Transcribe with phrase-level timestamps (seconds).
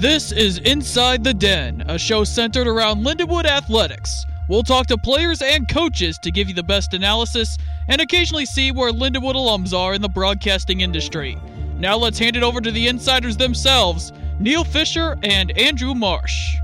[0.00, 4.24] This is Inside the Den, a show centered around Lindenwood Athletics.
[4.48, 8.72] We'll talk to players and coaches to give you the best analysis and occasionally see
[8.72, 11.36] where Lindenwood alums are in the broadcasting industry.
[11.76, 16.56] Now let's hand it over to the insiders themselves, Neil Fisher and Andrew Marsh.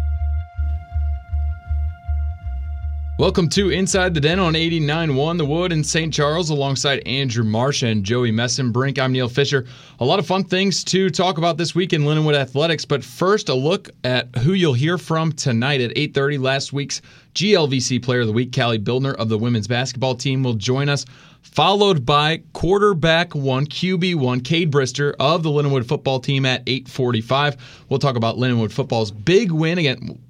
[3.19, 6.13] Welcome to Inside the Den on 89.1 The Wood in St.
[6.13, 8.99] Charles alongside Andrew Marsh and Joey Messenbrink.
[8.99, 9.65] I'm Neil Fisher.
[10.01, 13.49] A lot of fun things to talk about this week in Lindenwood Athletics, but first
[13.49, 16.41] a look at who you'll hear from tonight at 8.30.
[16.43, 17.01] Last week's
[17.37, 21.05] GLVC Player of the Week, Kallie Bildner of the women's basketball team, will join us
[21.43, 27.59] followed by quarterback one, QB one, Cade Brister of the Linwood football team at 8:45.
[27.91, 29.79] We'll talk about Linwood football's big win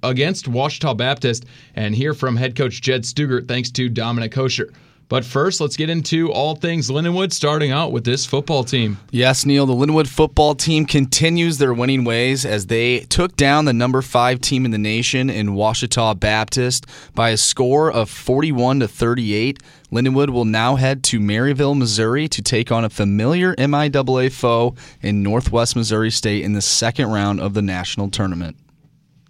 [0.03, 1.45] against Ouachita Baptist
[1.77, 4.73] and hear from head coach Jed Stugart thanks to Dominic Kosher.
[5.09, 8.99] But first, let's get into all things Lindenwood, starting out with this football team.
[9.13, 13.73] Yes, Neil, the Lindenwood football team continues their winning ways as they took down the
[13.73, 18.89] number five team in the nation in Ouachita Baptist by a score of 41 to
[18.89, 19.61] 38.
[19.93, 25.23] Lindenwood will now head to Maryville, Missouri to take on a familiar MIAA foe in
[25.23, 28.57] Northwest Missouri State in the second round of the national tournament.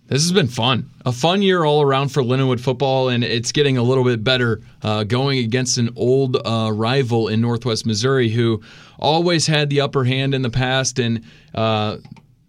[0.09, 0.89] This has been fun.
[1.05, 4.61] A fun year all around for Lindenwood football, and it's getting a little bit better
[4.83, 8.62] uh, going against an old uh, rival in Northwest Missouri who
[9.01, 11.01] always had the upper hand in the past.
[11.01, 11.25] And
[11.57, 11.97] uh,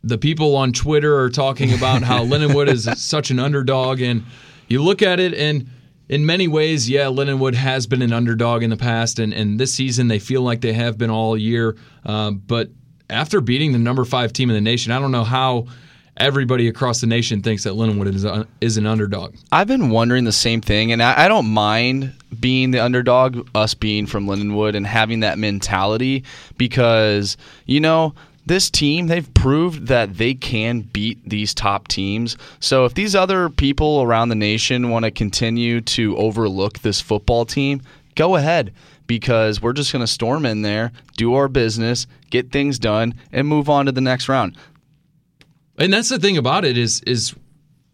[0.04, 4.02] the people on Twitter are talking about how Lindenwood is such an underdog.
[4.02, 4.24] And
[4.68, 5.68] you look at it, and
[6.10, 9.74] in many ways, yeah, Lindenwood has been an underdog in the past, and, and this
[9.74, 11.76] season they feel like they have been all year.
[12.06, 12.70] Uh, but
[13.10, 15.66] after beating the number five team in the nation, I don't know how
[16.18, 18.26] everybody across the nation thinks that Lindenwood is,
[18.60, 19.36] is an underdog.
[19.52, 23.74] I've been wondering the same thing, and I, I don't mind being the underdog, us
[23.74, 26.24] being from Lindenwood, and having that mentality
[26.58, 28.14] because, you know,
[28.46, 32.38] this team, they've proved that they can beat these top teams.
[32.62, 37.46] So if these other people around the nation want to continue to overlook this football
[37.46, 37.82] team,
[38.16, 38.74] go ahead
[39.06, 43.48] because we're just going to storm in there, do our business, get things done, and
[43.48, 44.56] move on to the next round.
[45.78, 47.36] And that's the thing about it is is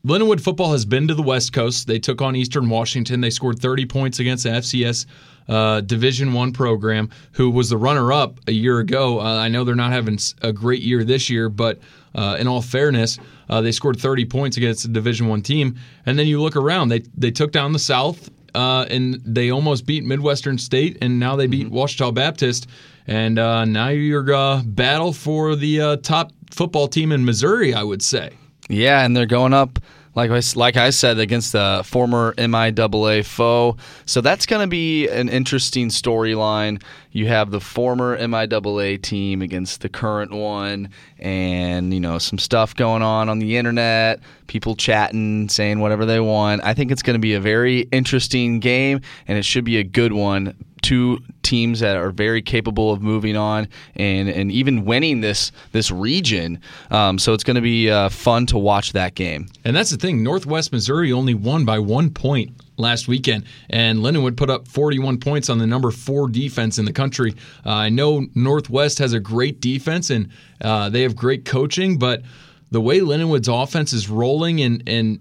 [0.06, 1.88] Lindenwood football has been to the West Coast.
[1.88, 3.22] They took on Eastern Washington.
[3.22, 5.06] They scored 30 points against the FCS
[5.48, 9.22] uh, Division One program, who was the runner-up a year ago.
[9.22, 11.80] Uh, I know they're not having a great year this year, but
[12.16, 13.18] uh, in all fairness,
[13.50, 15.78] uh, they scored 30 points against a Division One team.
[16.06, 19.86] And then you look around; they they took down the South, uh, and they almost
[19.86, 22.14] beat Midwestern State, and now they beat mm-hmm.
[22.14, 22.68] Baptist.
[23.08, 28.32] And uh, now you're battle for the top football team in Missouri, I would say.
[28.70, 29.80] Yeah, and they're going up
[30.16, 33.78] like I, like I said, against the former MIAA foe.
[34.06, 36.84] So that's going to be an interesting storyline.
[37.12, 42.76] You have the former MIAA team against the current one, and you know some stuff
[42.76, 46.64] going on on the internet, people chatting, saying whatever they want.
[46.64, 49.84] I think it's going to be a very interesting game, and it should be a
[49.84, 55.22] good one two teams that are very capable of moving on and, and even winning
[55.22, 56.60] this this region.
[56.92, 59.48] Um, so it's going to be uh, fun to watch that game.
[59.66, 60.22] And that's the thing.
[60.22, 65.50] Northwest Missouri only won by one point last weekend, and Lindenwood put up 41 points
[65.50, 67.36] on the number four defense in the country.
[67.66, 70.30] Uh, I know Northwest has a great defense and
[70.62, 72.24] uh, they have great coaching, but
[72.72, 75.20] the way Lindenwood's offense is rolling and and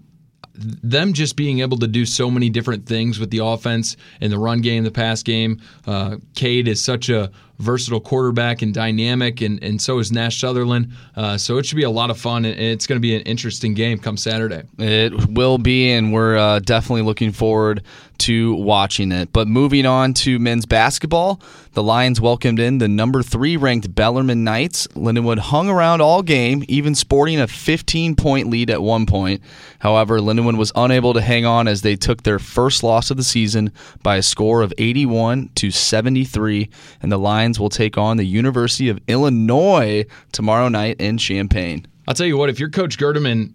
[0.55, 4.37] them just being able to do so many different things with the offense and the
[4.37, 5.61] run game, the pass game.
[5.87, 7.31] Uh, Cade is such a
[7.63, 10.91] versatile quarterback and dynamic, and, and so is Nash Sutherland.
[11.15, 13.21] Uh, so it should be a lot of fun, and it's going to be an
[13.23, 14.63] interesting game come Saturday.
[14.77, 17.83] It will be, and we're uh, definitely looking forward
[18.19, 19.33] to watching it.
[19.33, 21.41] But moving on to men's basketball,
[21.73, 24.87] the Lions welcomed in the number three ranked Bellarmine Knights.
[24.95, 29.41] Lindenwood hung around all game, even sporting a 15 point lead at one point.
[29.79, 33.23] However, Lindenwood was unable to hang on as they took their first loss of the
[33.23, 33.71] season
[34.03, 36.69] by a score of 81 to 73,
[37.01, 41.85] and the Lions Lions will take on the University of Illinois tomorrow night in Champaign.
[42.07, 43.53] I'll tell you what, if you're Coach Gerdeman,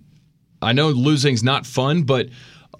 [0.62, 2.28] I know losing's not fun, but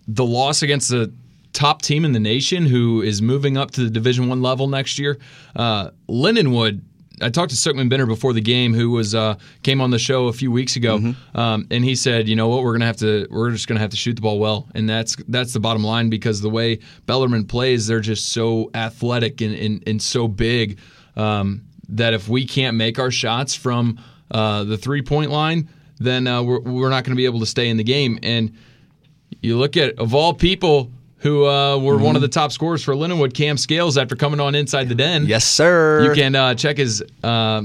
[0.07, 1.13] the loss against the
[1.53, 4.99] top team in the nation who is moving up to the Division One level next
[4.99, 5.19] year,
[5.57, 6.83] uh, Lindenwood
[7.21, 10.29] I talked to Suckman Benner before the game, who was uh, came on the show
[10.29, 11.37] a few weeks ago, mm-hmm.
[11.37, 13.91] um, and he said, you know what, we're gonna have to, we're just gonna have
[13.91, 17.47] to shoot the ball well, and that's that's the bottom line because the way Bellarmine
[17.47, 20.79] plays, they're just so athletic and and, and so big
[21.19, 24.01] um, that if we can't make our shots from
[24.31, 25.69] uh, the three point line,
[25.99, 28.19] then uh, we're, we're not going to be able to stay in the game.
[28.23, 28.57] And
[29.43, 32.05] you look at of all people who uh, were mm-hmm.
[32.05, 35.27] one of the top scorers for Lindenwood, Cam Scales, after coming on inside the den.
[35.27, 36.05] Yes, sir.
[36.05, 37.63] You can uh, check his uh,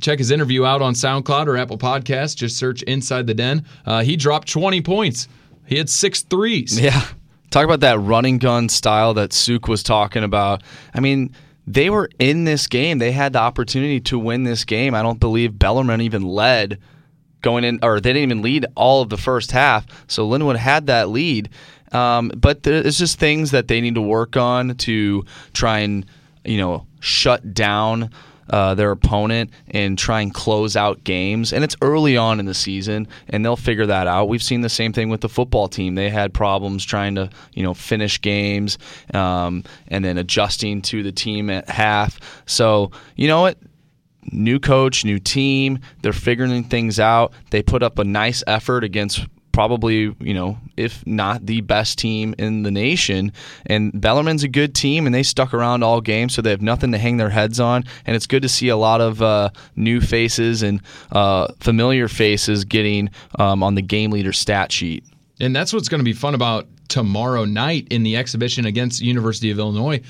[0.00, 2.34] check his interview out on SoundCloud or Apple Podcasts.
[2.34, 3.64] Just search Inside the Den.
[3.86, 5.28] Uh, he dropped 20 points.
[5.66, 6.78] He had six threes.
[6.80, 7.06] Yeah.
[7.50, 10.62] Talk about that running gun style that Suk was talking about.
[10.92, 11.34] I mean,
[11.66, 12.98] they were in this game.
[12.98, 14.94] They had the opportunity to win this game.
[14.94, 16.78] I don't believe Bellarmine even led
[17.42, 19.86] going in, or they didn't even lead all of the first half.
[20.08, 21.50] So Linwood had that lead.
[21.92, 26.04] Um, but there's just things that they need to work on to try and,
[26.44, 28.10] you know, shut down
[28.50, 31.52] uh, their opponent and try and close out games.
[31.52, 34.28] And it's early on in the season, and they'll figure that out.
[34.28, 35.94] We've seen the same thing with the football team.
[35.94, 38.78] They had problems trying to, you know, finish games
[39.12, 42.20] um, and then adjusting to the team at half.
[42.46, 43.58] So, you know what?
[44.32, 45.80] New coach, new team.
[46.02, 47.32] They're figuring things out.
[47.50, 52.34] They put up a nice effort against probably, you know, if not the best team
[52.38, 53.32] in the nation.
[53.66, 56.90] And Bellarmine's a good team, and they stuck around all game, so they have nothing
[56.90, 57.84] to hang their heads on.
[58.04, 62.64] And it's good to see a lot of uh, new faces and uh, familiar faces
[62.64, 65.04] getting um, on the game leader stat sheet.
[65.38, 69.52] And that's what's going to be fun about tomorrow night in the exhibition against University
[69.52, 70.00] of Illinois.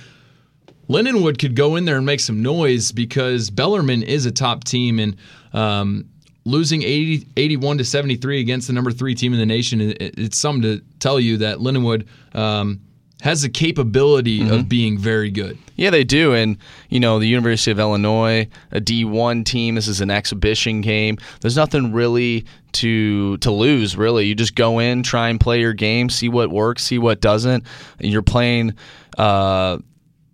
[0.89, 4.99] Lindenwood could go in there and make some noise because Bellarmine is a top team,
[4.99, 5.17] and
[5.53, 6.09] um,
[6.45, 10.63] losing 80, 81 to 73 against the number three team in the nation, it's something
[10.63, 12.81] to tell you that Lindenwood um,
[13.23, 14.53] has the capability mm-hmm.
[14.53, 15.59] of being very good.
[15.77, 16.35] Yeah, they do.
[16.35, 16.59] And,
[16.91, 21.17] you know, the University of Illinois, a D1 team, this is an exhibition game.
[21.41, 24.27] There's nothing really to to lose, really.
[24.27, 27.65] You just go in, try and play your game, see what works, see what doesn't.
[28.01, 28.75] And you're playing,
[29.17, 29.79] uh,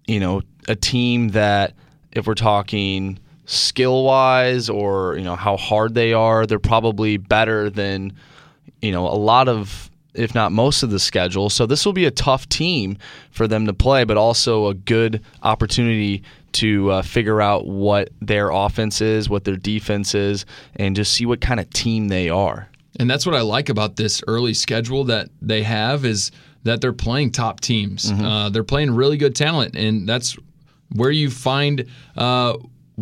[0.07, 1.75] you know, a team that,
[2.12, 7.69] if we're talking– skill wise or you know how hard they are, they're probably better
[7.69, 8.12] than
[8.81, 11.49] you know a lot of if not most of the schedule.
[11.50, 12.99] So this will be a tough team
[13.31, 18.50] for them to play, but also a good opportunity to uh, figure out what their
[18.50, 22.69] offense is, what their defense is, and just see what kind of team they are.
[22.99, 26.32] And that's what I like about this early schedule that they have is
[26.64, 28.11] that they're playing top teams.
[28.11, 28.25] Mm-hmm.
[28.25, 30.37] Uh, they're playing really good talent, and that's
[30.94, 31.87] where you find
[32.17, 32.58] uh,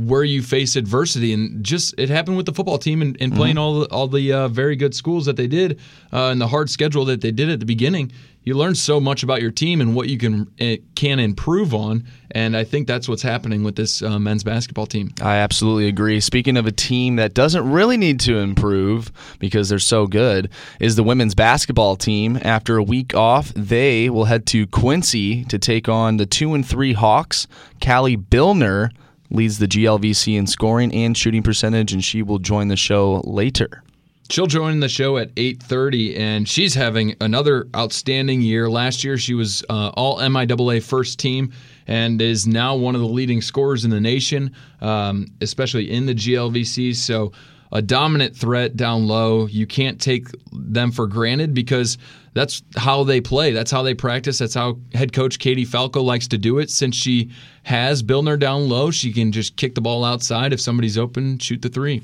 [0.07, 1.33] where you face adversity.
[1.33, 3.63] And just it happened with the football team and, and playing mm-hmm.
[3.63, 5.81] all the all the uh, very good schools that they did
[6.13, 8.13] uh, and the hard schedule that they did at the beginning.
[8.45, 12.07] You learn so much about your team and what you can uh, can improve on.
[12.31, 15.13] And I think that's what's happening with this uh, men's basketball team.
[15.21, 16.19] I absolutely agree.
[16.21, 20.51] Speaking of a team that doesn't really need to improve because they're so good
[20.81, 22.39] is the women's basketball team.
[22.43, 26.67] After a week off they will head to Quincy to take on the 2 and
[26.67, 27.49] 3 Hawks.
[27.81, 28.91] Kallie Bildner
[29.31, 33.83] leads the GLVC in scoring and shooting percentage, and she will join the show later.
[34.31, 38.69] She'll join the show at 8:30, and she's having another outstanding year.
[38.69, 41.53] Last year, she was uh, all MIAA first team
[41.87, 44.53] and is now one of the leading scorers in the nation,
[44.83, 46.95] um, especially in the GLVC.
[46.95, 47.33] So,
[47.73, 49.47] a dominant threat down low.
[49.47, 51.99] You can't take them for granted because
[52.35, 53.53] that's how they play.
[53.53, 54.39] That's how they practice.
[54.39, 56.71] That's how head coach Katie Falco likes to do it.
[56.71, 57.31] Since she
[57.65, 60.53] has Bildner down low, she can just kick the ball outside.
[60.53, 62.03] If somebody's open, shoot the three.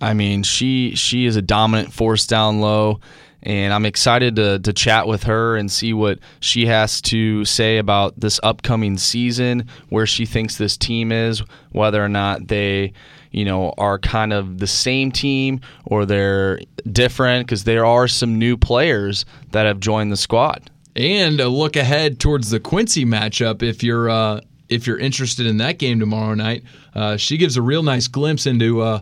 [0.00, 3.00] I mean, she she is a dominant force down low,
[3.42, 7.76] and I'm excited to to chat with her and see what she has to say
[7.76, 12.94] about this upcoming season, where she thinks this team is, whether or not they
[13.30, 16.60] you know, are kind of the same team or they're
[16.90, 20.70] different because there are some new players that have joined the squad.
[20.96, 25.58] And a look ahead towards the Quincy matchup if you're uh, if you're interested in
[25.58, 26.64] that game tomorrow night.
[26.94, 29.00] Uh, she gives a real nice glimpse into uh,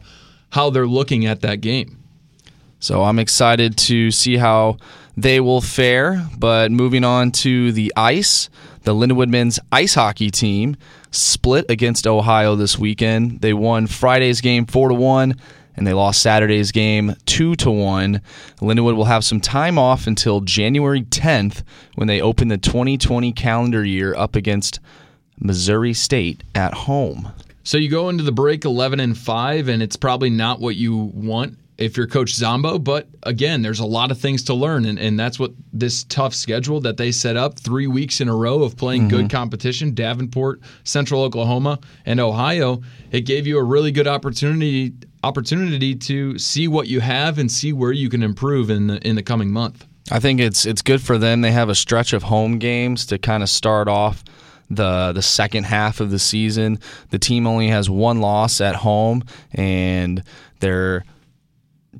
[0.50, 1.98] how they're looking at that game.
[2.80, 4.78] So I'm excited to see how
[5.16, 6.26] they will fare.
[6.38, 8.50] But moving on to the ice,
[8.88, 10.74] the Lindenwood men's ice hockey team
[11.10, 13.42] split against Ohio this weekend.
[13.42, 15.34] They won Friday's game 4 to 1
[15.76, 18.22] and they lost Saturday's game 2 to 1.
[18.62, 21.64] Lindenwood will have some time off until January 10th
[21.96, 24.80] when they open the 2020 calendar year up against
[25.38, 27.30] Missouri State at home.
[27.64, 30.96] So you go into the break 11 and 5 and it's probably not what you
[30.96, 32.78] want if you're Coach Zombo.
[32.78, 36.34] But again, there's a lot of things to learn, and, and that's what this tough
[36.34, 39.16] schedule that they set up three weeks in a row of playing mm-hmm.
[39.16, 42.82] good competition Davenport, Central Oklahoma, and Ohio.
[43.12, 44.92] It gave you a really good opportunity
[45.24, 49.16] opportunity to see what you have and see where you can improve in the in
[49.16, 49.86] the coming month.
[50.10, 51.40] I think it's it's good for them.
[51.40, 54.24] They have a stretch of home games to kind of start off
[54.70, 56.78] the the second half of the season.
[57.10, 60.22] The team only has one loss at home and
[60.60, 61.04] they're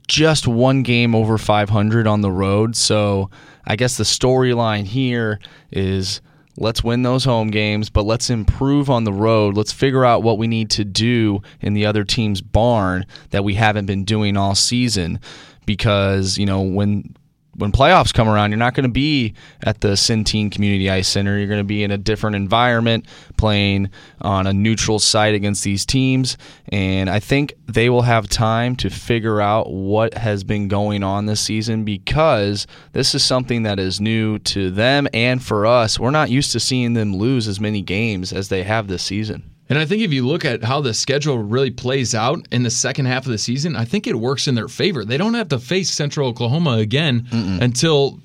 [0.07, 2.76] just one game over 500 on the road.
[2.76, 3.30] So
[3.64, 5.38] I guess the storyline here
[5.71, 6.21] is
[6.61, 9.57] Let's win those home games, but let's improve on the road.
[9.57, 13.54] Let's figure out what we need to do in the other team's barn that we
[13.54, 15.21] haven't been doing all season.
[15.66, 17.14] Because, you know, when
[17.59, 19.35] when playoffs come around, you're not going to be
[19.65, 21.37] at the Centene Community Ice Center.
[21.37, 25.85] You're going to be in a different environment, playing on a neutral site against these
[25.85, 26.38] teams.
[26.69, 31.27] And I think they will have time to figure out what has been going on
[31.27, 35.99] this season because this is something that is new to them and for us.
[35.99, 39.50] We're not used to seeing them lose as many games as they have this season.
[39.69, 42.71] And I think if you look at how the schedule really plays out in the
[42.71, 45.05] second half of the season, I think it works in their favor.
[45.05, 47.61] They don't have to face Central Oklahoma again Mm-mm.
[47.61, 48.21] until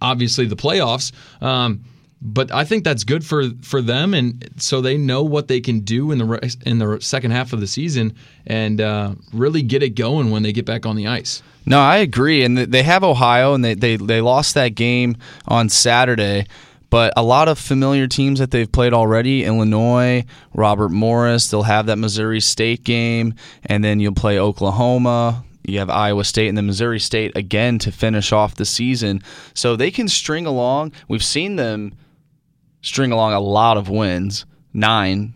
[0.00, 1.12] obviously the playoffs.
[1.42, 1.84] Um,
[2.20, 5.80] but I think that's good for for them, and so they know what they can
[5.80, 9.90] do in the in the second half of the season, and uh, really get it
[9.90, 11.42] going when they get back on the ice.
[11.64, 15.16] No, I agree, and they have Ohio, and they they, they lost that game
[15.46, 16.46] on Saturday.
[16.90, 21.86] But a lot of familiar teams that they've played already Illinois, Robert Morris, they'll have
[21.86, 23.34] that Missouri State game,
[23.66, 25.44] and then you'll play Oklahoma.
[25.64, 29.22] You have Iowa State and then Missouri State again to finish off the season.
[29.52, 30.92] So they can string along.
[31.08, 31.92] We've seen them
[32.80, 35.34] string along a lot of wins, nine,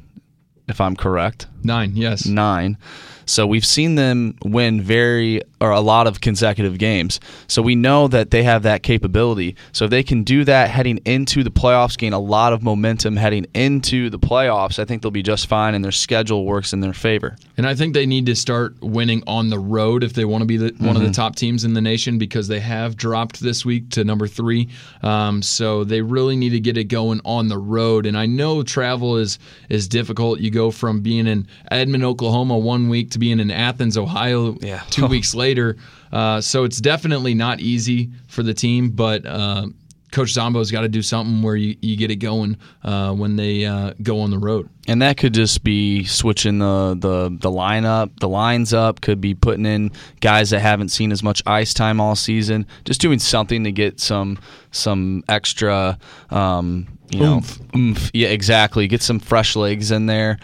[0.69, 1.49] if I'm correct.
[1.63, 2.25] Nine, yes.
[2.25, 2.79] Nine.
[3.27, 7.21] So we've seen them win very or a lot of consecutive games.
[7.47, 9.57] So we know that they have that capability.
[9.71, 13.17] So if they can do that heading into the playoffs, gain a lot of momentum
[13.17, 16.81] heading into the playoffs, I think they'll be just fine and their schedule works in
[16.81, 17.37] their favor.
[17.57, 20.47] And I think they need to start winning on the road if they want to
[20.47, 20.85] be the, mm-hmm.
[20.85, 21.13] one of the mm-hmm.
[21.13, 24.69] top teams in the nation because they have dropped this week to number three.
[25.03, 28.05] Um, so they really need to get it going on the road.
[28.07, 29.39] And I know travel is
[29.69, 30.41] is difficult.
[30.41, 34.83] You go from being in Edmond, Oklahoma one week to being in Athens, Ohio yeah.
[34.91, 35.77] two weeks later.
[36.13, 39.67] Uh, so it's definitely not easy for the team, but uh,
[40.13, 43.65] Coach Zombo's got to do something where you, you get it going uh, when they
[43.65, 44.69] uh, go on the road.
[44.87, 49.01] And that could just be switching the, the the lineup, the lines up.
[49.01, 49.91] Could be putting in
[50.21, 52.67] guys that haven't seen as much ice time all season.
[52.85, 54.39] Just doing something to get some
[54.71, 55.99] some extra,
[56.31, 57.61] um, you oomph.
[57.61, 58.11] know, oomph.
[58.13, 58.89] Yeah, exactly.
[58.89, 60.39] Get some fresh legs in there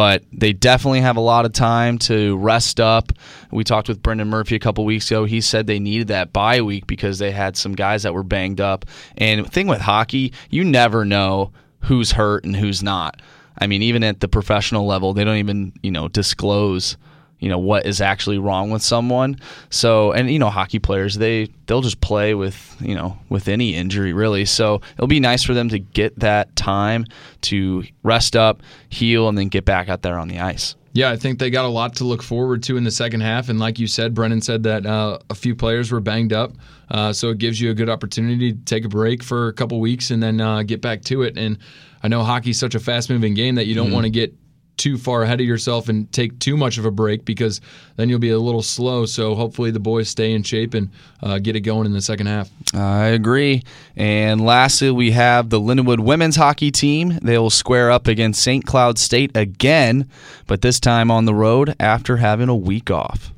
[0.00, 3.12] but they definitely have a lot of time to rest up.
[3.50, 5.26] We talked with Brendan Murphy a couple weeks ago.
[5.26, 8.62] He said they needed that bye week because they had some guys that were banged
[8.62, 8.86] up.
[9.18, 13.20] And thing with hockey, you never know who's hurt and who's not.
[13.58, 16.96] I mean, even at the professional level, they don't even, you know, disclose
[17.40, 19.38] you know what is actually wrong with someone.
[19.70, 23.74] So and you know hockey players they they'll just play with you know with any
[23.74, 24.44] injury really.
[24.44, 27.06] So it'll be nice for them to get that time
[27.42, 30.76] to rest up, heal, and then get back out there on the ice.
[30.92, 33.48] Yeah, I think they got a lot to look forward to in the second half.
[33.48, 36.52] And like you said, Brennan said that uh, a few players were banged up.
[36.90, 39.78] Uh, so it gives you a good opportunity to take a break for a couple
[39.78, 41.38] weeks and then uh, get back to it.
[41.38, 41.58] And
[42.02, 43.94] I know hockey's such a fast moving game that you don't mm-hmm.
[43.94, 44.34] want to get
[44.80, 47.60] too far ahead of yourself and take too much of a break because
[47.96, 49.04] then you'll be a little slow.
[49.04, 50.88] So hopefully the boys stay in shape and
[51.22, 52.48] uh, get it going in the second half.
[52.72, 53.62] I agree.
[53.94, 57.18] And lastly, we have the Lindenwood women's hockey team.
[57.20, 58.64] They will square up against St.
[58.64, 60.08] Cloud State again,
[60.46, 63.34] but this time on the road after having a week off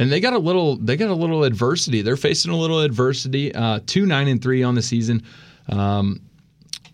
[0.00, 2.00] and they got a little they got a little adversity.
[2.00, 3.54] They're facing a little adversity.
[3.54, 5.22] Uh, two nine and three on the season.
[5.68, 6.22] Um,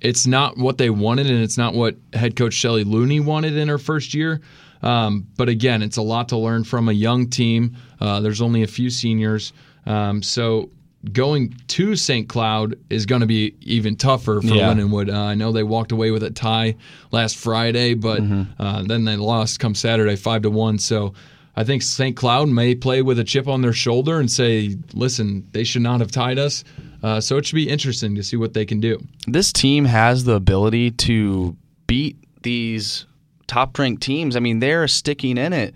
[0.00, 3.68] it's not what they wanted, and it's not what head coach Shelley Looney wanted in
[3.68, 4.40] her first year.
[4.82, 7.76] Um, but again, it's a lot to learn from a young team.
[8.00, 9.52] Uh, there's only a few seniors,
[9.86, 10.70] um, so
[11.12, 12.28] going to St.
[12.28, 14.72] Cloud is going to be even tougher for yeah.
[14.72, 15.12] Lindenwood.
[15.12, 16.76] Uh, I know they walked away with a tie
[17.12, 18.60] last Friday, but mm-hmm.
[18.60, 20.78] uh, then they lost come Saturday five to one.
[20.78, 21.14] So
[21.54, 22.16] I think St.
[22.16, 26.00] Cloud may play with a chip on their shoulder and say, "Listen, they should not
[26.00, 26.64] have tied us."
[27.06, 29.00] Uh, so it should be interesting to see what they can do.
[29.28, 33.06] This team has the ability to beat these
[33.46, 34.34] top ranked teams.
[34.34, 35.72] I mean, they're sticking in it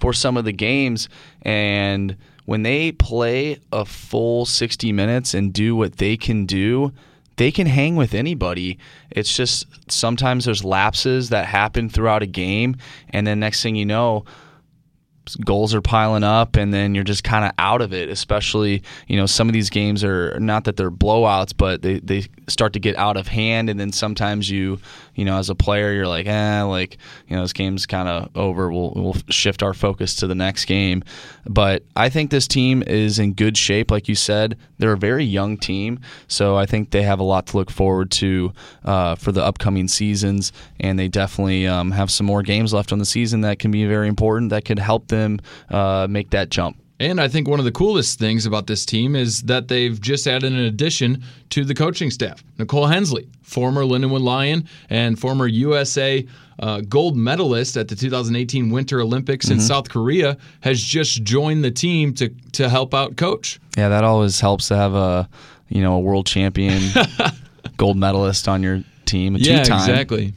[0.00, 1.08] for some of the games.
[1.42, 6.92] And when they play a full 60 minutes and do what they can do,
[7.36, 8.76] they can hang with anybody.
[9.12, 12.74] It's just sometimes there's lapses that happen throughout a game.
[13.10, 14.24] And then next thing you know,
[15.44, 19.16] goals are piling up and then you're just kind of out of it especially you
[19.16, 22.80] know some of these games are not that they're blowouts but they, they start to
[22.80, 24.78] get out of hand and then sometimes you
[25.14, 26.98] you know as a player you're like eh like
[27.28, 28.70] you know this game's kind of over.
[28.70, 31.02] We'll, we'll shift our focus to the next game.
[31.46, 33.90] But i think this team is in good shape.
[33.90, 37.46] Like you said they're a very young team so i think they have a lot
[37.46, 38.52] to look forward to
[38.84, 40.52] uh, for the upcoming seasons.
[40.80, 43.86] And they definitely um, have some more games left on the season that can be
[43.86, 45.38] very important that could help them
[45.70, 46.76] uh, make that jump.
[47.00, 50.26] And I think one of the coolest things about this team is that they've just
[50.28, 52.44] added an addition to the coaching staff.
[52.58, 56.24] Nicole Hensley, former Lindenwood Lion and former USA
[56.60, 61.72] uh, gold medalist at the 2018 Winter Olympics in South Korea, has just joined the
[61.72, 63.58] team to to help out coach.
[63.76, 65.28] Yeah, that always helps to have a
[65.70, 66.82] you know a world champion
[67.78, 69.34] gold medalist on your team.
[69.34, 69.80] A Yeah, two-time.
[69.90, 70.34] exactly.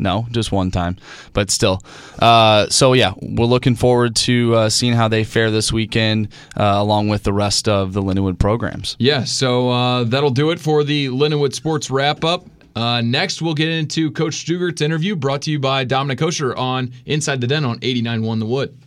[0.00, 0.96] No, just one time,
[1.34, 1.82] but still.
[2.18, 6.74] Uh, so yeah, we're looking forward to uh, seeing how they fare this weekend, uh,
[6.76, 8.96] along with the rest of the Lindenwood programs.
[8.98, 12.46] Yeah, so uh, that'll do it for the Lindenwood Sports wrap up.
[12.74, 16.92] Uh, next, we'll get into Coach Stugart's interview brought to you by Dominic Kosher on
[17.04, 18.78] Inside the Den on 89.1 The Wood.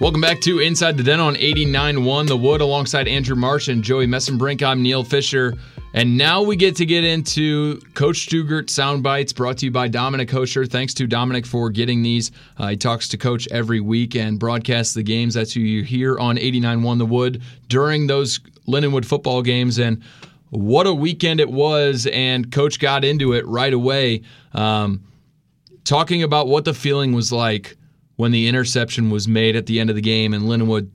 [0.00, 4.06] Welcome back to Inside the Den on 89.1 The Wood alongside Andrew Marsh and Joey
[4.06, 4.62] Messenbrink.
[4.62, 5.54] I'm Neil Fisher.
[5.92, 9.88] And now we get to get into Coach Stugart sound bites brought to you by
[9.88, 10.66] Dominic Kosher.
[10.66, 12.30] Thanks to Dominic for getting these.
[12.58, 15.34] Uh, he talks to Coach every week and broadcasts the games.
[15.34, 18.38] That's who you hear on 89.1 The Wood during those
[18.68, 19.80] Lindenwood football games.
[19.80, 20.00] And
[20.50, 22.06] what a weekend it was.
[22.12, 25.02] And Coach got into it right away, um,
[25.82, 27.76] talking about what the feeling was like
[28.18, 30.90] when the interception was made at the end of the game and Linwood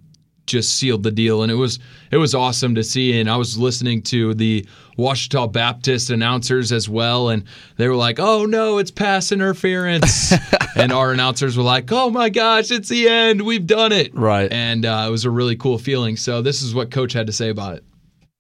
[0.46, 1.42] just sealed the deal.
[1.42, 1.80] And it was
[2.12, 3.18] it was awesome to see.
[3.18, 7.30] And I was listening to the Ouachita Baptist announcers as well.
[7.30, 7.46] And
[7.78, 10.34] they were like oh no it's pass interference.
[10.76, 13.44] And our announcers were like oh my gosh it's the end.
[13.44, 14.14] We've done it.
[14.14, 14.52] Right.
[14.52, 16.18] and uh, it was a really cool feeling.
[16.18, 17.86] So this is what coach had to say about it.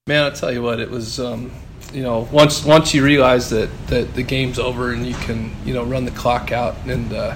[0.07, 1.51] Man, I'll tell you what, it was, um,
[1.93, 5.73] you know, once once you realize that, that the game's over and you can, you
[5.73, 7.35] know, run the clock out, and uh,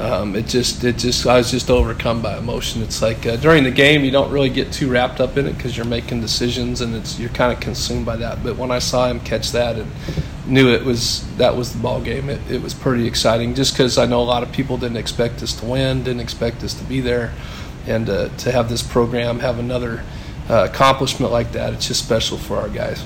[0.00, 2.82] um, it just, it just, I was just overcome by emotion.
[2.82, 5.52] It's like uh, during the game, you don't really get too wrapped up in it
[5.52, 8.42] because you're making decisions and it's you're kind of consumed by that.
[8.42, 9.90] But when I saw him catch that and
[10.46, 13.54] knew it was that was the ball game, it, it was pretty exciting.
[13.54, 16.64] Just because I know a lot of people didn't expect us to win, didn't expect
[16.64, 17.32] us to be there,
[17.86, 20.02] and uh, to have this program have another
[20.50, 23.04] uh, accomplishment like that, it's just special for our guys.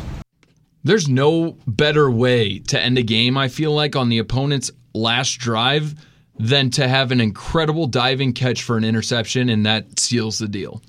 [0.85, 5.38] There's no better way to end a game, I feel like, on the opponent's last
[5.38, 5.95] drive
[6.38, 10.82] than to have an incredible diving catch for an interception, and that seals the deal.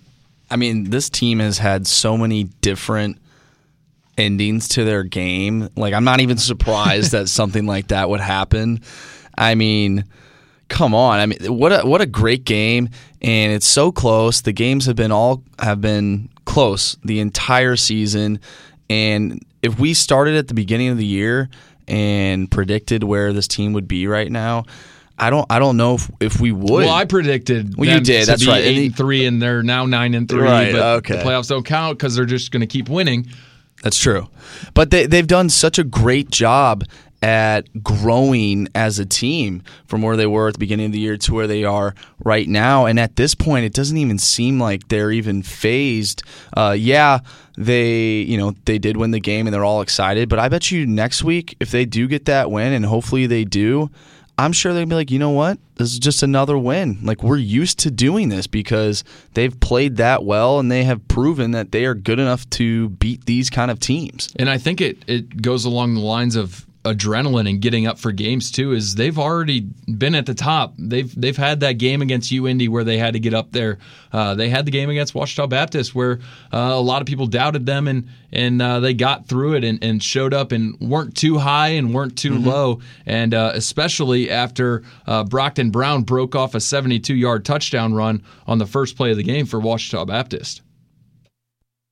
[0.50, 3.18] I mean, this team has had so many different
[4.18, 5.70] endings to their game.
[5.76, 8.82] Like, I'm not even surprised that something like that would happen.
[9.38, 10.06] I mean,
[10.68, 11.20] come on.
[11.20, 12.90] I mean, what a what a great game,
[13.22, 14.42] and it's so close.
[14.42, 18.40] The games have been all have been close the entire season,
[18.90, 21.50] and if we started at the beginning of the year
[21.88, 24.66] and predicted where this team would be right now.
[25.20, 25.46] I don't.
[25.50, 26.86] I don't know if, if we would.
[26.86, 27.78] Well, I predicted.
[27.78, 28.64] Well, you did, that's be right.
[28.64, 30.42] And Eight and three, and they're now nine and three.
[30.42, 31.18] Right, But okay.
[31.18, 33.28] the playoffs don't count because they're just going to keep winning.
[33.84, 34.28] That's true.
[34.74, 36.84] But they, they've done such a great job
[37.22, 41.18] at growing as a team from where they were at the beginning of the year
[41.18, 42.86] to where they are right now.
[42.86, 46.24] And at this point, it doesn't even seem like they're even phased.
[46.56, 47.20] Uh, yeah,
[47.58, 50.30] they you know they did win the game and they're all excited.
[50.30, 53.44] But I bet you next week, if they do get that win, and hopefully they
[53.44, 53.90] do.
[54.40, 55.60] I'm sure they'll be like, you know what?
[55.76, 56.98] This is just another win.
[57.04, 61.52] Like we're used to doing this because they've played that well and they have proven
[61.52, 64.30] that they are good enough to beat these kind of teams.
[64.38, 68.12] And I think it it goes along the lines of adrenaline and getting up for
[68.12, 68.72] games too.
[68.72, 70.74] Is they've already been at the top.
[70.78, 73.80] They've they've had that game against UIndy where they had to get up there.
[74.12, 76.20] Uh, they had the game against Ouachita Baptist where
[76.54, 79.84] uh, a lot of people doubted them and and uh, they got through it and,
[79.84, 82.80] and showed up and weren't too high and weren't too low.
[83.06, 88.58] And uh, especially after uh, Brockton Brown broke off a 72 yard touchdown run on
[88.58, 90.62] the first play of the game for Ouachita Baptist.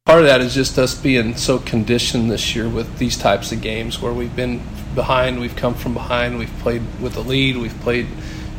[0.07, 3.59] Part of that is just us being so conditioned this year with these types of
[3.59, 4.61] games where we've been
[4.95, 8.07] behind, we've come from behind, we've played with the lead, we've played,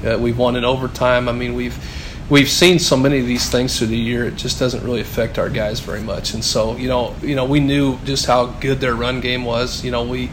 [0.05, 1.27] uh, we've won in overtime.
[1.27, 1.83] I mean, we've
[2.29, 4.27] we've seen so many of these things through the year.
[4.27, 6.35] It just doesn't really affect our guys very much.
[6.35, 9.83] And so, you know, you know, we knew just how good their run game was.
[9.83, 10.29] You know, we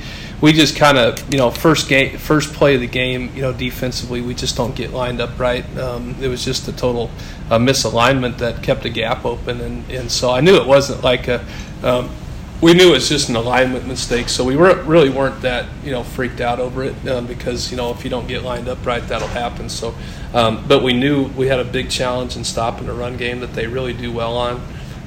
[0.45, 3.51] we just kind of, you know, first game, first play of the game, you know,
[3.51, 5.65] defensively, we just don't get lined up right.
[5.75, 7.09] Um, it was just a total
[7.49, 11.27] uh, misalignment that kept a gap open, and and so I knew it wasn't like
[11.27, 11.43] a.
[11.81, 12.11] Um,
[12.61, 15.89] we knew it was just an alignment mistake, so we were, really weren't that you
[15.89, 18.85] know freaked out over it um, because you know if you don't get lined up
[18.85, 19.67] right, that'll happen.
[19.67, 19.95] So,
[20.35, 23.53] um, but we knew we had a big challenge in stopping the run game that
[23.55, 24.61] they really do well on.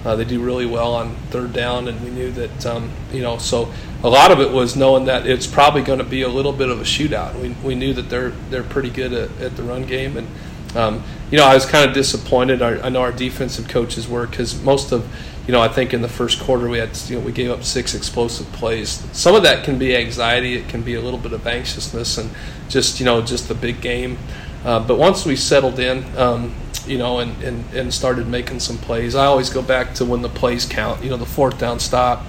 [0.09, 3.37] Uh, they do really well on third down, and we knew that um, you know.
[3.37, 3.71] So
[4.03, 6.71] a lot of it was knowing that it's probably going to be a little bit
[6.71, 7.39] of a shootout.
[7.39, 10.27] We, we knew that they're they're pretty good at, at the run game, and
[10.75, 12.63] um, you know I was kind of disappointed.
[12.63, 15.07] I, I know our defensive coaches were because most of
[15.47, 17.63] you know I think in the first quarter we had you know we gave up
[17.63, 19.07] six explosive plays.
[19.13, 20.55] Some of that can be anxiety.
[20.55, 22.31] It can be a little bit of anxiousness, and
[22.71, 24.17] just you know just the big game.
[24.65, 26.55] Uh, but once we settled in, um,
[26.89, 30.23] you know, and, and, and started making some plays, I always go back to when
[30.23, 31.03] the plays count.
[31.03, 32.25] You know, the fourth down stop,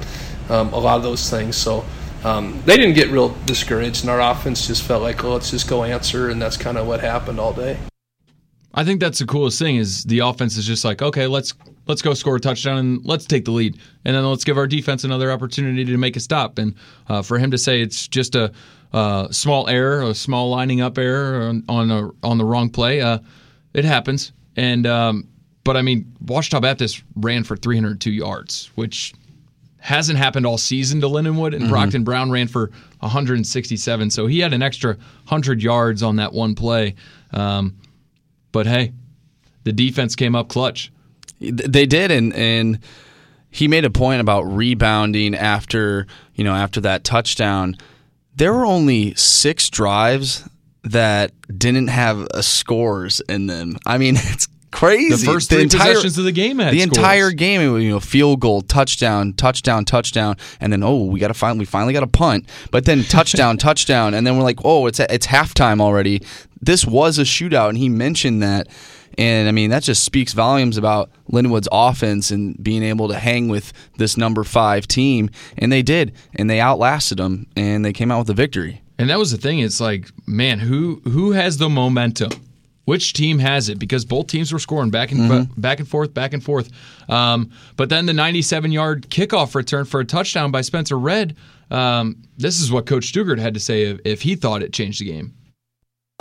[0.50, 1.56] um, a lot of those things.
[1.56, 1.86] So
[2.24, 5.70] um, they didn't get real discouraged, and our offense just felt like, oh, let's just
[5.70, 7.78] go answer, and that's kind of what happened all day.
[8.74, 11.54] I think that's the coolest thing is the offense is just like, okay, let's
[11.88, 14.68] let's go score a touchdown and let's take the lead, and then let's give our
[14.68, 16.60] defense another opportunity to make a stop.
[16.60, 16.76] And
[17.08, 18.52] uh, for him to say it's just a
[18.94, 23.02] uh, small error, a small lining up error on on, a, on the wrong play,
[23.02, 23.20] uh,
[23.74, 24.34] it happens.
[24.60, 25.30] And um,
[25.64, 29.14] but I mean, Ouachita Baptist ran for 302 yards, which
[29.78, 31.70] hasn't happened all season to Lindenwood, and mm-hmm.
[31.70, 32.70] Brockton Brown ran for
[33.00, 34.10] 167.
[34.10, 36.96] So he had an extra 100 yards on that one play.
[37.32, 37.78] Um,
[38.52, 38.92] but hey,
[39.64, 40.92] the defense came up clutch.
[41.40, 42.80] They did, and and
[43.50, 47.78] he made a point about rebounding after you know after that touchdown.
[48.36, 50.44] There were only six drives
[50.92, 53.78] that didn't have a scores in them.
[53.86, 55.26] I mean, it's crazy.
[55.26, 56.98] The first three the entire, possessions of the game had the scores.
[56.98, 57.62] entire game.
[57.80, 61.66] You know, field goal, touchdown, touchdown, touchdown, and then oh, we got to finally we
[61.66, 65.28] finally got a punt, but then touchdown, touchdown, and then we're like, oh, it's it's
[65.28, 66.22] halftime already.
[66.62, 68.68] This was a shootout, and he mentioned that.
[69.18, 73.50] And I mean, that just speaks volumes about Linwood's offense and being able to hang
[73.50, 75.30] with this number five team.
[75.58, 78.82] And they did, and they outlasted them, and they came out with a victory.
[79.00, 79.60] And that was the thing.
[79.60, 82.32] It's like, man, who who has the momentum?
[82.84, 83.80] Which team has it?
[83.80, 85.62] Because both teams were scoring back and mm-hmm.
[85.62, 86.70] back and forth, back and forth.
[87.08, 91.36] Um, but then the 97-yard kickoff return for a touchdown by Spencer Red.
[91.70, 95.02] Um, this is what Coach Stugart had to say if, if he thought it changed
[95.02, 95.36] the game.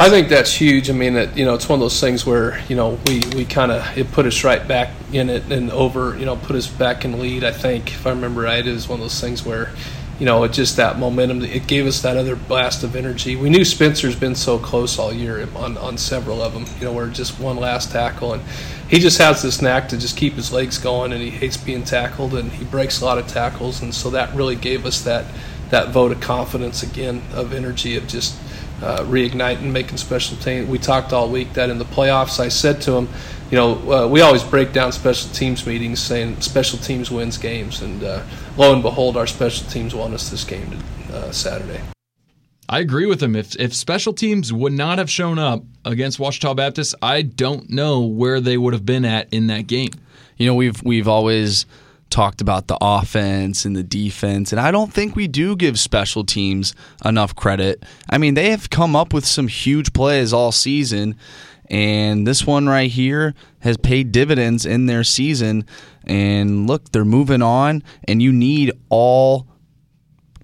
[0.01, 0.91] I think that's huge.
[0.91, 3.45] I mean, that you know, it's one of those things where you know we, we
[3.45, 6.17] kind of it put us right back in it and over.
[6.19, 7.43] You know, put us back in lead.
[7.43, 9.73] I think if I remember right, it was one of those things where
[10.19, 11.43] you know, it just that momentum.
[11.43, 13.37] It gave us that other blast of energy.
[13.37, 16.65] We knew Spencer's been so close all year on, on several of them.
[16.81, 18.43] You know, we're just one last tackle, and
[18.89, 21.85] he just has this knack to just keep his legs going, and he hates being
[21.85, 25.25] tackled, and he breaks a lot of tackles, and so that really gave us that
[25.71, 28.35] that vote of confidence again, of energy, of just
[28.83, 30.69] uh, reigniting, making special teams.
[30.69, 33.09] We talked all week that in the playoffs, I said to him
[33.51, 37.81] you know, uh, we always break down special teams meetings saying special teams wins games,
[37.81, 38.23] and uh,
[38.57, 40.79] lo and behold, our special teams won us this game
[41.13, 41.81] uh, Saturday.
[42.69, 43.35] I agree with him.
[43.35, 48.03] If if special teams would not have shown up against Ouachita Baptist, I don't know
[48.03, 49.93] where they would have been at in that game.
[50.37, 51.65] You know, we've we've always
[52.11, 56.25] talked about the offense and the defense, and I don't think we do give special
[56.25, 57.85] teams enough credit.
[58.09, 61.17] I mean, they have come up with some huge plays all season.
[61.71, 65.67] And this one right here has paid dividends in their season.
[66.05, 69.47] And look, they're moving on, and you need all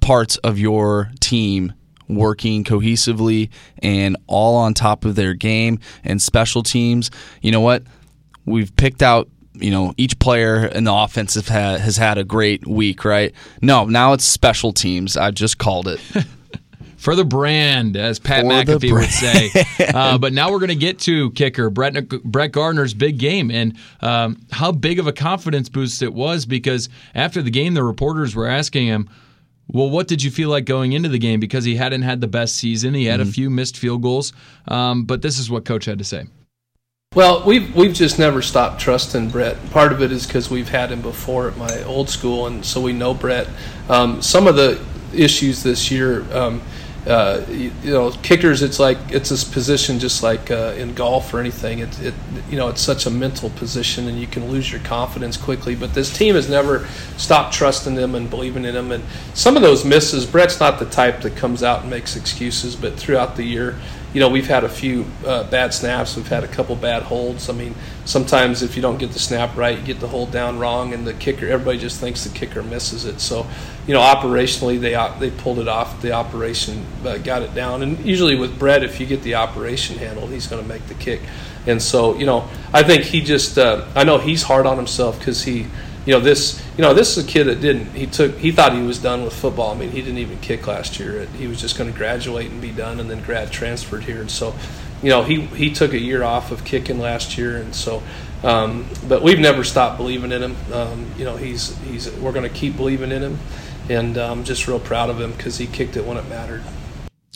[0.02, 1.72] parts of your team
[2.08, 3.48] working cohesively
[3.78, 7.10] and all on top of their game and special teams.
[7.40, 7.84] You know what?
[8.44, 12.24] We've picked out you know each player in the offense have had, has had a
[12.24, 13.32] great week, right?
[13.62, 15.16] No, now it's special teams.
[15.16, 16.00] I just called it.
[17.04, 19.50] for the brand, as Pat for McAfee would say.
[19.94, 23.76] Uh, but now we're going to get to kicker Brett Brett Gardner's big game and
[24.00, 28.34] um, how big of a confidence boost it was because after the game, the reporters
[28.34, 29.08] were asking him.
[29.68, 31.40] Well, what did you feel like going into the game?
[31.40, 32.94] Because he hadn't had the best season.
[32.94, 33.28] He had mm-hmm.
[33.28, 34.32] a few missed field goals.
[34.66, 36.26] Um, but this is what Coach had to say.
[37.14, 39.70] Well, we've we've just never stopped trusting Brett.
[39.70, 42.80] Part of it is because we've had him before at my old school, and so
[42.80, 43.46] we know Brett.
[43.88, 46.60] Um, some of the issues this year, um,
[47.06, 51.32] uh, you, you, know, kickers, it's like it's this position just like uh, in golf
[51.32, 51.78] or anything.
[51.78, 52.14] It, it,
[52.50, 55.76] you know, it's such a mental position, and you can lose your confidence quickly.
[55.76, 58.90] But this team has never stopped trusting them and believing in them.
[58.90, 62.74] And some of those misses, Brett's not the type that comes out and makes excuses.
[62.74, 63.78] But throughout the year,
[64.14, 66.16] you know, we've had a few uh, bad snaps.
[66.16, 67.50] We've had a couple bad holds.
[67.50, 67.74] I mean,
[68.04, 71.06] sometimes if you don't get the snap right, you get the hold down wrong, and
[71.06, 73.20] the kicker, everybody just thinks the kicker misses it.
[73.20, 73.46] So
[73.86, 76.00] you know, operationally they they pulled it off.
[76.00, 79.98] The operation uh, got it down, and usually with Brett, if you get the operation
[79.98, 81.20] handled, he's going to make the kick.
[81.66, 85.18] And so, you know, I think he just uh, I know he's hard on himself
[85.18, 85.66] because he,
[86.06, 88.74] you know, this you know this is a kid that didn't he took he thought
[88.74, 89.74] he was done with football.
[89.74, 91.26] I mean, he didn't even kick last year.
[91.38, 94.20] He was just going to graduate and be done, and then grad transferred here.
[94.20, 94.54] And so,
[95.02, 98.02] you know, he he took a year off of kicking last year, and so.
[98.42, 100.56] Um, but we've never stopped believing in him.
[100.70, 103.38] Um, you know, he's he's we're going to keep believing in him
[103.88, 106.62] and I'm um, just real proud of him because he kicked it when it mattered.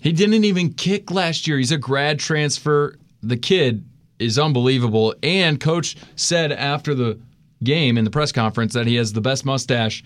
[0.01, 1.59] He didn't even kick last year.
[1.59, 2.97] He's a grad transfer.
[3.23, 3.85] The kid
[4.19, 5.15] is unbelievable.
[5.23, 7.19] And coach said after the
[7.63, 10.05] game in the press conference that he has the best mustache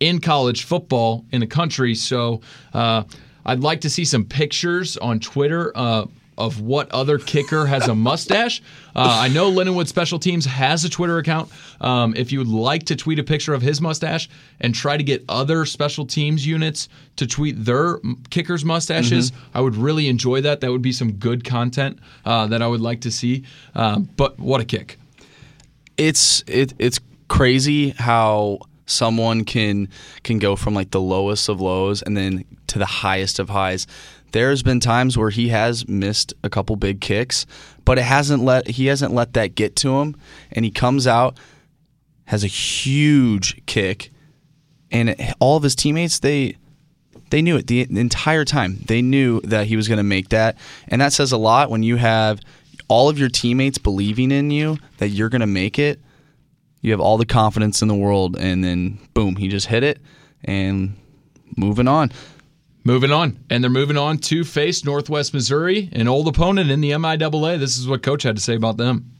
[0.00, 1.94] in college football in the country.
[1.94, 2.40] So
[2.74, 3.04] uh,
[3.44, 5.72] I'd like to see some pictures on Twitter.
[5.74, 6.06] Uh,
[6.38, 8.62] of what other kicker has a mustache.
[8.94, 11.50] Uh, I know Lindenwood Special Teams has a Twitter account.
[11.80, 14.28] Um, if you would like to tweet a picture of his mustache
[14.60, 19.56] and try to get other special teams units to tweet their kickers' mustaches, mm-hmm.
[19.56, 20.60] I would really enjoy that.
[20.60, 23.44] That would be some good content uh, that I would like to see.
[23.74, 24.98] Uh, but what a kick!
[25.96, 29.88] It's it, it's crazy how someone can
[30.22, 33.86] can go from like the lowest of lows and then to the highest of highs.
[34.32, 37.44] There's been times where he has missed a couple big kicks,
[37.84, 40.16] but it hasn't let he hasn't let that get to him,
[40.50, 41.38] and he comes out
[42.26, 44.10] has a huge kick,
[44.90, 46.56] and all of his teammates they
[47.30, 48.78] they knew it the entire time.
[48.86, 50.56] They knew that he was going to make that,
[50.88, 52.40] and that says a lot when you have
[52.88, 56.00] all of your teammates believing in you that you're going to make it.
[56.80, 60.00] You have all the confidence in the world, and then boom, he just hit it,
[60.44, 60.96] and
[61.56, 62.12] moving on.
[62.84, 66.90] Moving on, and they're moving on to face Northwest Missouri, an old opponent in the
[66.90, 67.60] MIAA.
[67.60, 69.12] This is what Coach had to say about them.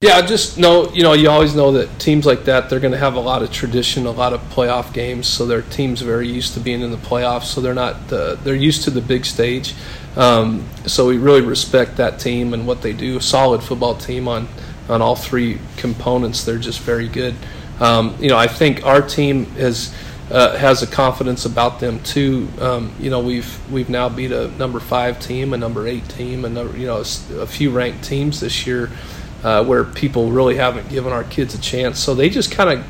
[0.00, 2.98] Yeah, just know, you know, you always know that teams like that, they're going to
[2.98, 5.26] have a lot of tradition, a lot of playoff games.
[5.26, 7.46] So their team's very used to being in the playoffs.
[7.46, 9.74] So they're not, uh, they're used to the big stage.
[10.18, 13.16] Um, so we really respect that team and what they do.
[13.16, 14.48] A solid football team on,
[14.90, 16.44] on all three components.
[16.44, 17.34] They're just very good.
[17.80, 19.94] Um, you know, I think our team has–
[20.30, 22.48] uh, has a confidence about them too.
[22.60, 26.44] Um, you know, we've we've now beat a number five team, a number eight team,
[26.44, 28.90] and you know a, few ranked teams this year,
[29.42, 31.98] uh, where people really haven't given our kids a chance.
[31.98, 32.86] So they just kind of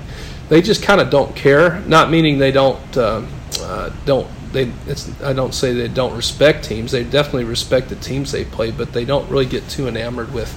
[0.49, 1.81] they just kind of don't care.
[1.83, 3.29] Not meaning they don't um,
[3.61, 4.29] uh, don't
[4.67, 5.25] they.
[5.25, 6.93] I don't say they don't respect teams.
[6.93, 10.55] They definitely respect the teams they play, but they don't really get too enamored with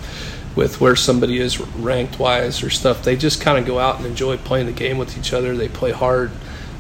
[0.56, 3.04] with where somebody is ranked wise or stuff.
[3.04, 5.56] They just kind of go out and enjoy playing the game with each other.
[5.56, 6.32] They play hard.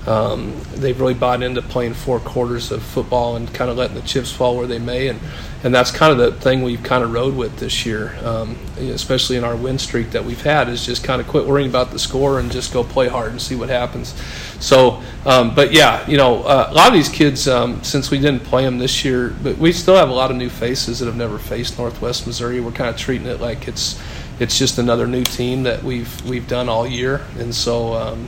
[0.07, 4.01] Um, they've really bought into playing four quarters of football and kind of letting the
[4.01, 5.19] chips fall where they may, and
[5.63, 9.37] and that's kind of the thing we've kind of rode with this year, um, especially
[9.37, 11.99] in our win streak that we've had, is just kind of quit worrying about the
[11.99, 14.15] score and just go play hard and see what happens.
[14.59, 18.19] So, um, but yeah, you know, uh, a lot of these kids, um, since we
[18.19, 21.05] didn't play them this year, but we still have a lot of new faces that
[21.05, 22.59] have never faced Northwest Missouri.
[22.59, 24.01] We're kind of treating it like it's
[24.39, 28.27] it's just another new team that we've we've done all year, and so um,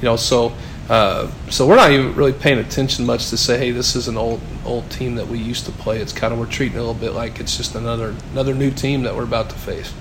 [0.00, 0.52] you know, so
[0.88, 4.16] uh, so we're not even really paying attention much to say, hey, this is an
[4.16, 5.98] old old team that we used to play.
[6.00, 8.70] It's kind of we're treating it a little bit like it's just another another new
[8.70, 9.92] team that we're about to face.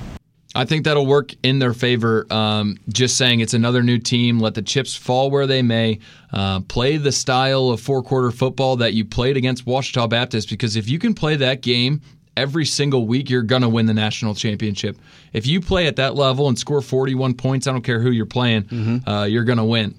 [0.56, 2.26] I think that'll work in their favor.
[2.32, 4.40] Um, just saying it's another new team.
[4.40, 6.00] Let the chips fall where they may.
[6.32, 10.76] Uh, play the style of four quarter football that you played against Ouachita Baptist because
[10.76, 12.02] if you can play that game
[12.36, 14.98] every single week, you're going to win the national championship.
[15.34, 18.26] If you play at that level and score 41 points, I don't care who you're
[18.26, 19.10] playing, mm-hmm.
[19.10, 19.96] uh, you're going to win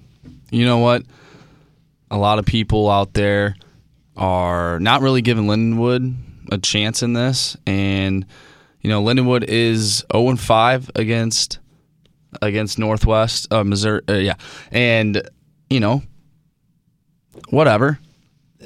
[0.51, 1.03] you know what?
[2.11, 3.55] A lot of people out there
[4.17, 6.15] are not really giving Lindenwood
[6.51, 8.25] a chance in this, and
[8.81, 11.59] you know Lindenwood is zero oh and five against
[12.41, 14.01] against Northwest uh, Missouri.
[14.07, 14.35] Uh, yeah,
[14.71, 15.21] and
[15.69, 16.03] you know
[17.49, 17.99] whatever.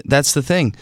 [0.05, 0.75] That's the thing.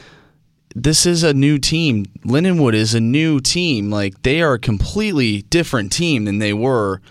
[0.73, 2.05] This is a new team.
[2.25, 3.89] Lindenwood is a new team.
[3.89, 7.01] Like they are a completely different team than they were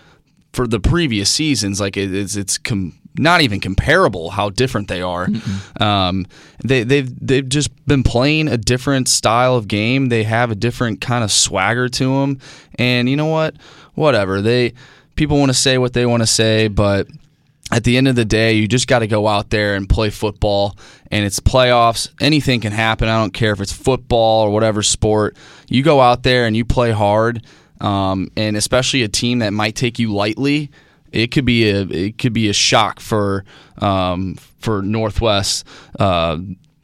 [0.53, 1.79] for the previous seasons.
[1.79, 5.27] Like it, it's it's com- not even comparable how different they are.
[5.79, 6.27] Um,
[6.63, 10.09] they, they've they've just been playing a different style of game.
[10.09, 12.39] They have a different kind of swagger to them,
[12.75, 13.55] and you know what?
[13.95, 14.73] Whatever they
[15.15, 17.07] people want to say what they want to say, but
[17.71, 20.09] at the end of the day, you just got to go out there and play
[20.09, 20.77] football.
[21.09, 22.09] And it's playoffs.
[22.19, 23.07] Anything can happen.
[23.07, 25.37] I don't care if it's football or whatever sport.
[25.69, 27.45] You go out there and you play hard.
[27.79, 30.69] Um, and especially a team that might take you lightly
[31.11, 33.45] it could be a it could be a shock for
[33.77, 35.65] um, for Northwest
[35.99, 36.37] uh,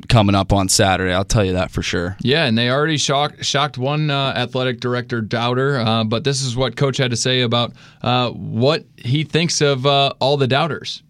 [0.10, 1.14] coming up on Saturday.
[1.14, 2.18] I'll tell you that for sure.
[2.22, 6.56] Yeah, and they already shocked shocked one uh, athletic director doubter, uh, but this is
[6.56, 11.04] what coach had to say about uh, what he thinks of uh, all the doubters.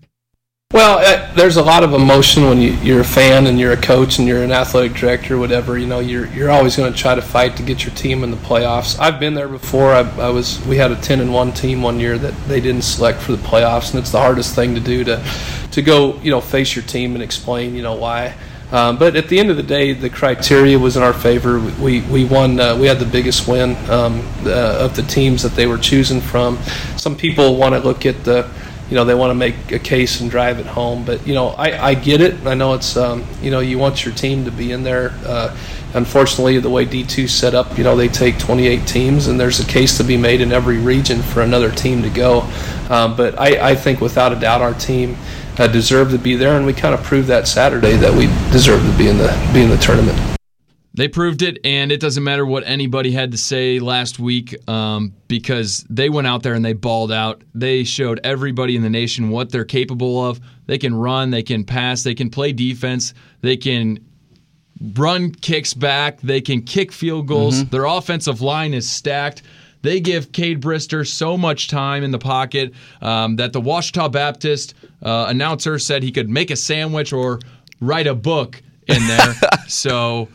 [0.74, 3.82] Well, uh, there's a lot of emotion when you, are a fan and you're a
[3.82, 5.78] coach and you're an athletic director, or whatever.
[5.78, 8.32] You know, you're you're always going to try to fight to get your team in
[8.32, 9.00] the playoffs.
[9.00, 9.94] I've been there before.
[9.94, 12.82] I, I, was we had a 10 and one team one year that they didn't
[12.82, 15.24] select for the playoffs, and it's the hardest thing to do to
[15.72, 18.36] to go you know face your team and explain you know why.
[18.70, 21.62] Um, but at the end of the day, the criteria was in our favor.
[21.82, 22.60] We we won.
[22.60, 26.20] Uh, we had the biggest win um, uh, of the teams that they were choosing
[26.20, 26.58] from.
[26.98, 28.52] Some people want to look at the
[28.90, 31.06] you know they want to make a case and drive it home.
[31.06, 32.46] But you know I, I get it.
[32.46, 35.14] I know it's um, you know you want your team to be in there.
[35.26, 35.56] Uh,
[35.94, 39.66] unfortunately, the way D2 set up, you know they take 28 teams, and there's a
[39.66, 42.42] case to be made in every region for another team to go.
[42.90, 45.18] Um, but I, I think without a doubt our team.
[45.60, 48.82] uh, deserve to be there, and we kind of proved that Saturday that we deserve
[48.82, 50.18] to be in the be in the tournament.
[50.98, 55.14] They proved it, and it doesn't matter what anybody had to say last week um,
[55.28, 57.44] because they went out there and they balled out.
[57.54, 60.42] They showed everybody in the nation what they're capable of.
[60.66, 64.04] They can run, they can pass, they can play defense, they can
[64.96, 67.60] run kicks back, they can kick field goals.
[67.60, 67.70] Mm-hmm.
[67.70, 69.44] Their offensive line is stacked.
[69.84, 74.74] They give Cade Brister so much time in the pocket um, that the Ouachita Baptist
[75.04, 77.40] uh, announcer said he could make a sandwich or
[77.82, 79.36] write a book in there.
[79.68, 80.28] so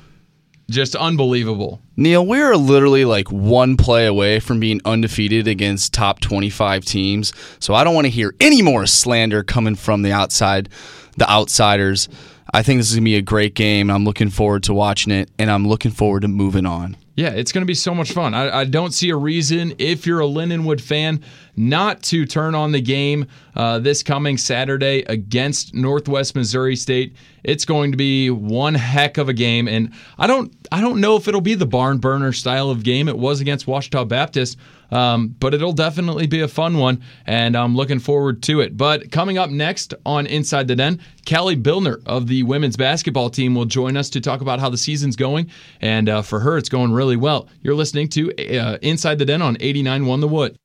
[0.72, 1.80] just unbelievable.
[1.96, 7.32] Neil, we're literally like one play away from being undefeated against top 25 teams.
[7.60, 10.68] So I don't want to hear any more slander coming from the outside,
[11.16, 12.08] the outsiders.
[12.54, 13.90] I think this is going to be a great game.
[13.90, 16.96] I'm looking forward to watching it, and I'm looking forward to moving on.
[17.14, 18.32] Yeah, it's going to be so much fun.
[18.34, 21.22] I, I, don't see a reason, if you're a Lindenwood fan,
[21.56, 27.16] not to turn on the game uh, this coming Saturday against Northwest Missouri State.
[27.44, 31.16] It's going to be one heck of a game, and I don't, I don't know
[31.16, 34.58] if it'll be the barn burner style of game it was against Ouachita Baptist.
[34.92, 38.76] Um, but it'll definitely be a fun one, and I'm looking forward to it.
[38.76, 43.54] But coming up next on Inside the Den, Kallie Bildner of the women's basketball team
[43.54, 45.50] will join us to talk about how the season's going.
[45.80, 47.48] And uh, for her, it's going really well.
[47.62, 50.56] You're listening to uh, Inside the Den on 89.1 The Wood.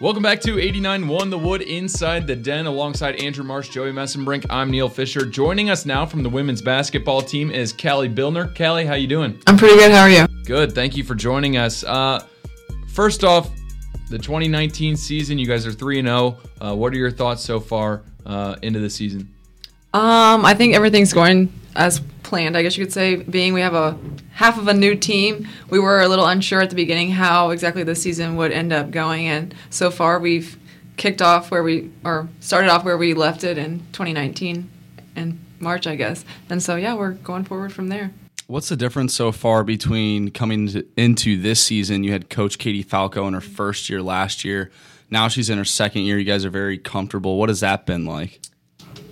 [0.00, 4.46] Welcome back to 89.1 The Wood Inside the Den alongside Andrew Marsh, Joey Messenbrink.
[4.48, 5.26] I'm Neil Fisher.
[5.26, 8.54] Joining us now from the women's basketball team is Kallie Bildner.
[8.54, 9.38] Kallie, how you doing?
[9.46, 9.92] I'm pretty good.
[9.92, 10.26] How are you?
[10.46, 10.74] Good.
[10.74, 11.84] Thank you for joining us.
[11.84, 12.24] Uh,
[12.88, 13.50] first off,
[14.08, 16.38] the 2019 season, you guys are 3 0.
[16.62, 19.30] Uh, what are your thoughts so far uh, into the season?
[19.92, 23.74] Um, I think everything's going as planned, I guess you could say, being we have
[23.74, 23.98] a
[24.32, 25.48] half of a new team.
[25.68, 28.90] We were a little unsure at the beginning how exactly the season would end up
[28.90, 30.58] going, and so far we've
[30.96, 34.70] kicked off where we or started off where we left it in 2019
[35.16, 36.24] in March, I guess.
[36.48, 38.12] And so yeah, we're going forward from there.
[38.46, 42.02] What's the difference so far between coming to, into this season?
[42.02, 44.70] You had Coach Katie Falco in her first year last year.
[45.08, 46.18] Now she's in her second year.
[46.18, 47.38] You guys are very comfortable.
[47.38, 48.40] What has that been like?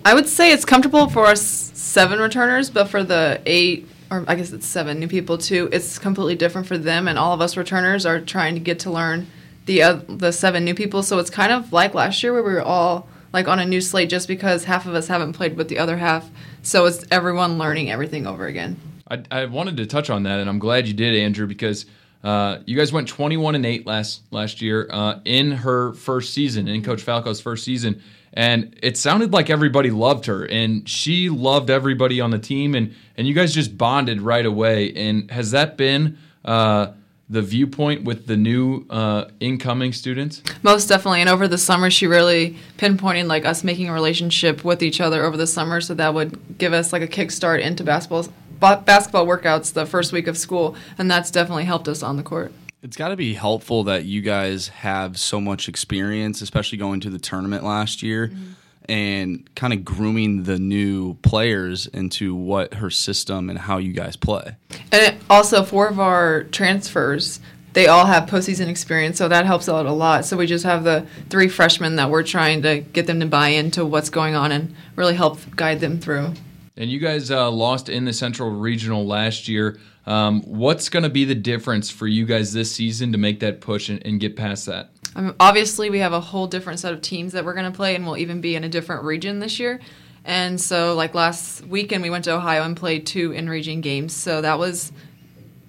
[0.09, 4.37] I would say it's comfortable for us seven returners, but for the eight or I
[4.37, 7.09] guess it's seven new people too, it's completely different for them.
[7.09, 9.27] And all of us returners are trying to get to learn
[9.67, 11.03] the uh, the seven new people.
[11.03, 13.83] So it's kind of like last year where we were all like on a new
[13.83, 16.31] slate, just because half of us haven't played with the other half.
[16.63, 18.81] So it's everyone learning everything over again.
[19.11, 21.85] I, I wanted to touch on that, and I'm glad you did, Andrew, because.
[22.25, 26.67] Uh, you guys went 21 and 8 last last year uh, in her first season,
[26.67, 31.71] in Coach Falco's first season, and it sounded like everybody loved her and she loved
[31.71, 34.93] everybody on the team and and you guys just bonded right away.
[34.95, 36.93] And has that been uh,
[37.29, 40.43] the viewpoint with the new uh, incoming students?
[40.63, 41.21] Most definitely.
[41.21, 45.25] And over the summer she really pinpointed like us making a relationship with each other
[45.25, 45.81] over the summer.
[45.81, 48.29] So that would give us like a kickstart into basketball
[48.61, 50.77] basketball workouts the first week of school.
[50.99, 54.23] And that's definitely helped us on the court it's got to be helpful that you
[54.23, 58.53] guys have so much experience, especially going to the tournament last year mm-hmm.
[58.89, 64.17] and kind of grooming the new players into what her system and how you guys
[64.17, 64.57] play.
[64.93, 67.41] And it, also, four of our transfers,
[67.73, 70.25] they all have postseason experience, so that helps out a lot.
[70.25, 73.49] So we just have the three freshmen that we're trying to get them to buy
[73.49, 76.33] into what's going on and really help guide them through.
[76.77, 79.81] And you guys uh, lost in the Central Regional last year.
[80.09, 83.61] Um, what's going to be the difference for you guys this season to make that
[83.61, 84.89] push and, and get past that?
[85.15, 87.77] I mean, obviously, we have a whole different set of teams that we're going to
[87.77, 89.81] play, and we'll even be in a different region this year.
[90.25, 94.15] And so, like last weekend, we went to Ohio and played two in-region games.
[94.15, 94.93] So that was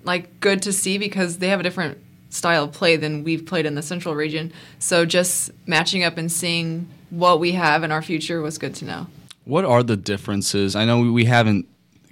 [0.06, 1.98] like good to see because they have a different
[2.30, 4.54] style of play than we've played in the Central region.
[4.80, 8.86] So just matching up and seeing what we have in our future was good to
[8.86, 9.08] know.
[9.44, 10.78] What are the differences?
[10.78, 11.68] I know we haven't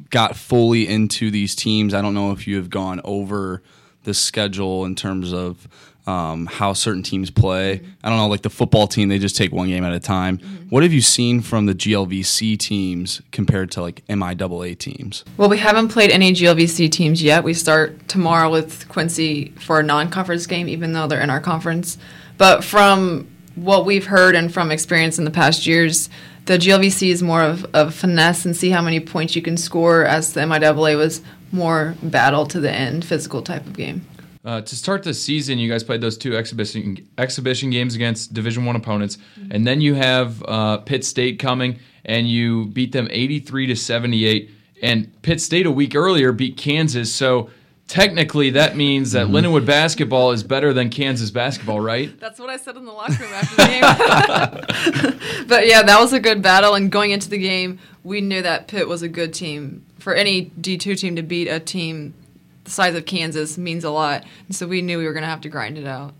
[0.10, 1.94] got fully into these teams.
[1.94, 3.62] I don't know if you have gone over
[4.04, 5.68] the schedule in terms of
[6.08, 7.80] um, how certain teams play.
[7.80, 7.92] Mm-hmm.
[8.04, 10.38] I don't know, like the football team, they just take one game at a time.
[10.38, 10.70] Mm-hmm.
[10.70, 15.26] What have you seen from the GLVC teams compared to like MIAA teams?
[15.36, 17.44] Well, we haven't played any GLVC teams yet.
[17.44, 21.42] We start tomorrow with Quincy for a non conference game, even though they're in our
[21.42, 21.98] conference.
[22.38, 26.10] But from what we've heard and from experience in the past years,
[26.48, 30.06] the GLVC is more of, of finesse and see how many points you can score,
[30.06, 31.22] as the MIAA was
[31.52, 34.06] more battle to the end, physical type of game.
[34.46, 38.64] Uh, to start the season, you guys played those two exhibition exhibition games against Division
[38.64, 39.52] One opponents, mm-hmm.
[39.52, 43.76] and then you have uh, Pitt State coming, and you beat them eighty three to
[43.76, 44.50] seventy eight.
[44.82, 47.50] And Pitt State a week earlier beat Kansas, so
[47.88, 49.36] technically that means that mm-hmm.
[49.36, 52.18] Linwood basketball is better than Kansas basketball, right?
[52.20, 55.46] That's what I said in the locker room after the game.
[55.48, 56.76] but yeah, that was a good battle.
[56.76, 59.86] And going into the game, we knew that Pitt was a good team.
[60.00, 62.14] For any D2 team to beat a team
[62.68, 64.26] the size of Kansas means a lot.
[64.48, 66.14] And so we knew we were going to have to grind it out.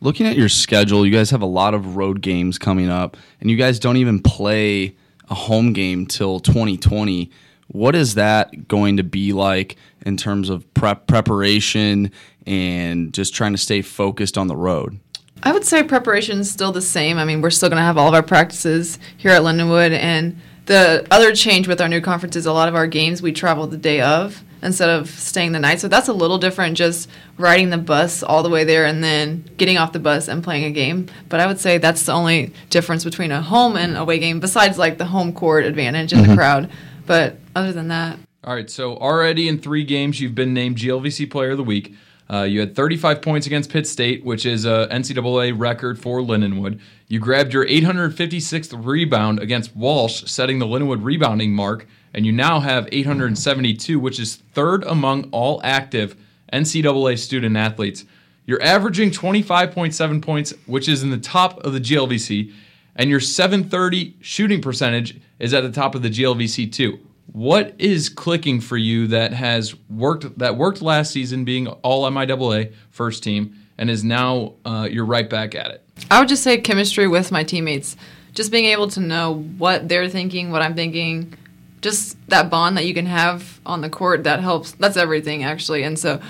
[0.00, 3.48] Looking at your schedule, you guys have a lot of road games coming up, and
[3.48, 4.96] you guys don't even play
[5.30, 7.30] a home game till 2020.
[7.68, 12.10] What is that going to be like in terms of prep preparation
[12.46, 14.98] and just trying to stay focused on the road?
[15.42, 17.18] I would say preparation is still the same.
[17.18, 20.40] I mean, we're still going to have all of our practices here at Lindenwood, and
[20.66, 23.66] the other change with our new conference is a lot of our games we travel
[23.66, 25.78] the day of instead of staying the night.
[25.80, 29.44] So that's a little different, just riding the bus all the way there and then
[29.58, 31.06] getting off the bus and playing a game.
[31.28, 34.78] But I would say that's the only difference between a home and away game, besides
[34.78, 36.36] like the home court advantage and the mm-hmm.
[36.36, 36.70] crowd.
[37.06, 41.30] But other than that, All right, so already in three games, you've been named GLVC
[41.30, 41.94] Player of the Week.
[42.30, 46.80] Uh, you had 35 points against Pitt State, which is a NCAA record for Lindenwood.
[47.08, 52.60] You grabbed your 856th rebound against Walsh, setting the Lindenwood rebounding mark, and you now
[52.60, 56.16] have 872, which is third among all active
[56.52, 58.04] NCAA student athletes.
[58.46, 62.52] You're averaging 25.7 points, which is in the top of the GLVC,
[62.96, 66.98] and your 730 shooting percentage is at the top of the GLVC too.
[67.32, 72.72] What is clicking for you that has worked that worked last season, being all MIAA
[72.90, 75.82] first team, and is now uh, you're right back at it?
[76.10, 77.96] I would just say chemistry with my teammates.
[78.34, 81.34] Just being able to know what they're thinking, what I'm thinking,
[81.80, 84.72] just that bond that you can have on the court that helps.
[84.72, 85.82] That's everything actually.
[85.82, 86.20] And so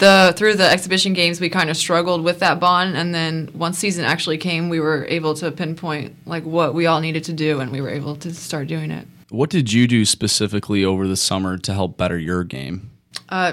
[0.00, 3.78] the through the exhibition games we kind of struggled with that bond and then once
[3.78, 7.60] season actually came we were able to pinpoint like what we all needed to do
[7.60, 9.06] and we were able to start doing it.
[9.28, 12.90] What did you do specifically over the summer to help better your game?
[13.28, 13.52] Uh,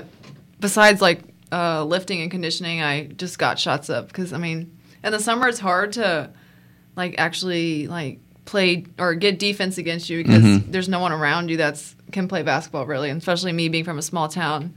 [0.59, 1.21] besides like
[1.51, 5.47] uh, lifting and conditioning, I just got shots up because I mean, in the summer
[5.47, 6.31] it's hard to
[6.95, 11.57] like actually like play or get defense against you because there's no one around you
[11.57, 14.75] that's can play basketball really, and especially me being from a small town.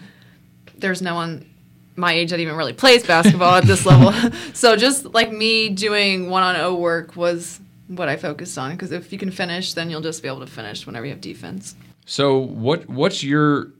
[0.77, 1.50] There's no one
[1.97, 4.13] my age that even really plays basketball at this level.
[4.55, 8.93] so just like me doing one on O work was what I focused on because
[8.93, 11.75] if you can finish, then you'll just be able to finish whenever you have defense.
[12.07, 13.73] So what what's your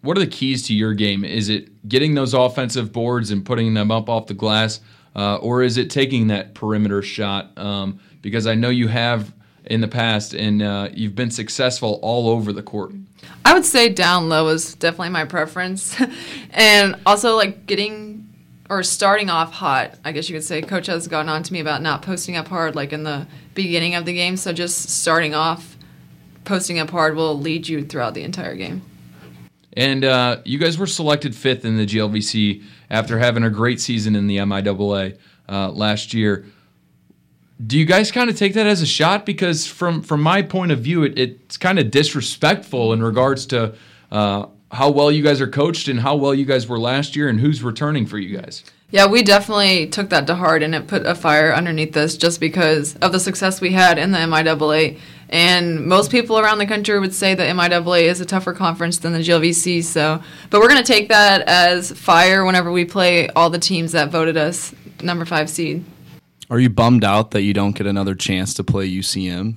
[0.00, 1.24] what are the keys to your game?
[1.24, 4.80] Is it getting those offensive boards and putting them up off the glass,
[5.16, 7.56] uh, or is it taking that perimeter shot?
[7.58, 9.32] Um, because I know you have
[9.68, 12.92] in the past, and uh, you've been successful all over the court.
[13.44, 16.00] I would say down low is definitely my preference.
[16.50, 18.26] and also, like, getting
[18.70, 20.60] or starting off hot, I guess you could say.
[20.62, 23.94] Coach has gotten on to me about not posting up hard, like, in the beginning
[23.94, 24.36] of the game.
[24.36, 25.76] So just starting off,
[26.44, 28.82] posting up hard will lead you throughout the entire game.
[29.74, 34.16] And uh, you guys were selected fifth in the GLVC after having a great season
[34.16, 36.46] in the MIAA uh, last year.
[37.64, 39.26] Do you guys kind of take that as a shot?
[39.26, 43.74] Because from from my point of view, it, it's kind of disrespectful in regards to
[44.12, 47.28] uh, how well you guys are coached and how well you guys were last year
[47.28, 48.64] and who's returning for you guys.
[48.90, 52.40] Yeah, we definitely took that to heart and it put a fire underneath us just
[52.40, 54.98] because of the success we had in the MIAA.
[55.28, 59.12] And most people around the country would say that MIAA is a tougher conference than
[59.12, 59.84] the GLVC.
[59.84, 63.92] So, but we're going to take that as fire whenever we play all the teams
[63.92, 65.84] that voted us number five seed.
[66.50, 69.56] Are you bummed out that you don't get another chance to play UCM?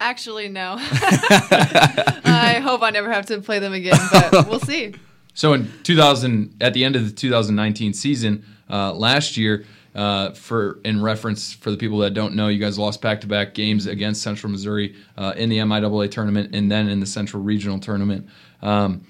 [0.00, 0.76] Actually, no.
[0.80, 4.94] I hope I never have to play them again, but we'll see.
[5.34, 9.64] So in 2000, at the end of the 2019 season uh, last year,
[9.94, 13.86] uh, for in reference for the people that don't know, you guys lost back-to-back games
[13.86, 18.28] against Central Missouri uh, in the MIAA tournament and then in the Central Regional tournament.
[18.62, 19.04] Um,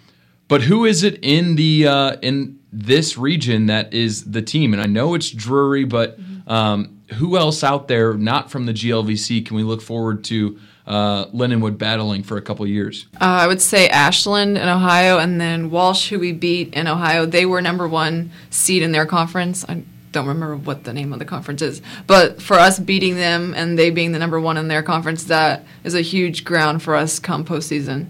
[0.47, 4.73] but who is it in the uh, in this region that is the team?
[4.73, 6.19] And I know it's Drury, but
[6.49, 11.27] um, who else out there not from the GLVC can we look forward to uh,
[11.27, 13.07] Lindenwood battling for a couple years?
[13.21, 17.27] Uh, I would say Ashland in Ohio, and then Walsh, who we beat in Ohio.
[17.27, 19.65] They were number one seed in their conference.
[19.69, 19.83] I
[20.13, 23.79] don't remember what the name of the conference is, but for us beating them and
[23.79, 27.19] they being the number one in their conference, that is a huge ground for us
[27.19, 28.07] come postseason.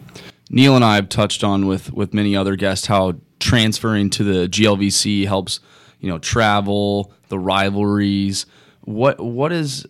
[0.49, 4.49] Neil and I have touched on with with many other guests how transferring to the
[4.49, 5.59] GLVC helps,
[6.01, 8.47] you know, travel, the rivalries.
[8.83, 9.87] What what is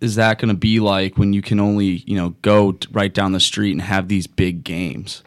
[0.00, 3.12] is that going to be like when you can only, you know, go t- right
[3.12, 5.22] down the street and have these big games?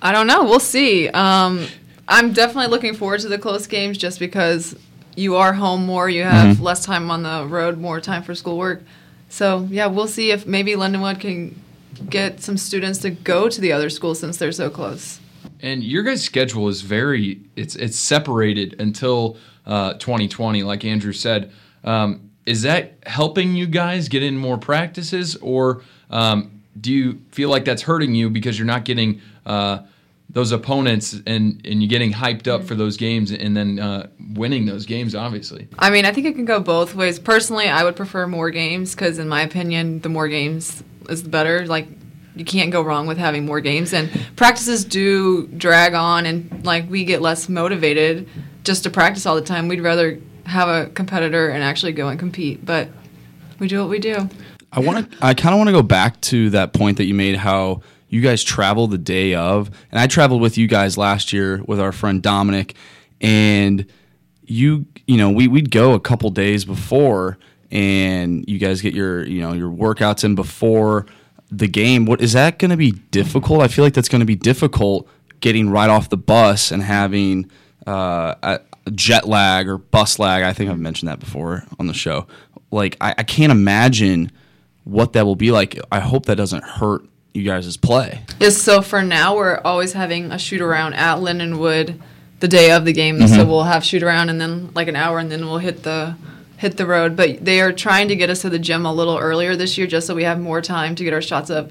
[0.00, 0.44] I don't know.
[0.44, 1.08] We'll see.
[1.08, 1.66] Um,
[2.06, 4.76] I'm definitely looking forward to the close games just because
[5.16, 8.82] you are home more, you have less time on the road, more time for schoolwork.
[9.28, 11.60] So yeah, we'll see if maybe Lindenwood can
[12.08, 15.18] get some students to go to the other school since they're so close.
[15.60, 21.52] And your guys' schedule is very it's it's separated until uh, 2020, like Andrew said.
[21.84, 27.50] Um, is that helping you guys get in more practices, or um, do you feel
[27.50, 29.80] like that's hurting you because you're not getting uh,
[30.30, 34.66] those opponents and and you're getting hyped up for those games and then uh, winning
[34.66, 35.14] those games?
[35.14, 37.18] Obviously, I mean, I think it can go both ways.
[37.18, 41.28] Personally, I would prefer more games because, in my opinion, the more games is the
[41.28, 41.66] better.
[41.66, 41.88] Like,
[42.36, 46.88] you can't go wrong with having more games, and practices do drag on, and like
[46.88, 48.28] we get less motivated
[48.66, 49.68] just to practice all the time.
[49.68, 52.88] We'd rather have a competitor and actually go and compete, but
[53.58, 54.28] we do what we do.
[54.72, 55.24] I want to.
[55.24, 57.36] I kind of want to go back to that point that you made.
[57.36, 61.62] How you guys travel the day of, and I traveled with you guys last year
[61.66, 62.74] with our friend Dominic,
[63.20, 63.86] and
[64.44, 67.38] you, you know, we we'd go a couple days before,
[67.70, 71.06] and you guys get your, you know, your workouts in before
[71.50, 72.04] the game.
[72.04, 73.62] What is that going to be difficult?
[73.62, 75.08] I feel like that's going to be difficult
[75.40, 77.48] getting right off the bus and having
[77.86, 78.58] uh,
[78.94, 80.42] jet lag or bus lag.
[80.42, 82.26] I think I've mentioned that before on the show.
[82.70, 84.32] Like I, I can't imagine
[84.84, 85.78] what that will be like.
[85.90, 88.22] I hope that doesn't hurt you guys' play.
[88.40, 92.00] Yes, so for now we're always having a shoot around at Lindenwood
[92.40, 93.26] the day of the game.
[93.28, 96.16] So we'll have shoot around and then like an hour and then we'll hit the
[96.58, 97.16] hit the road.
[97.16, 99.86] But they are trying to get us to the gym a little earlier this year
[99.86, 101.70] just so we have more time to get our shots up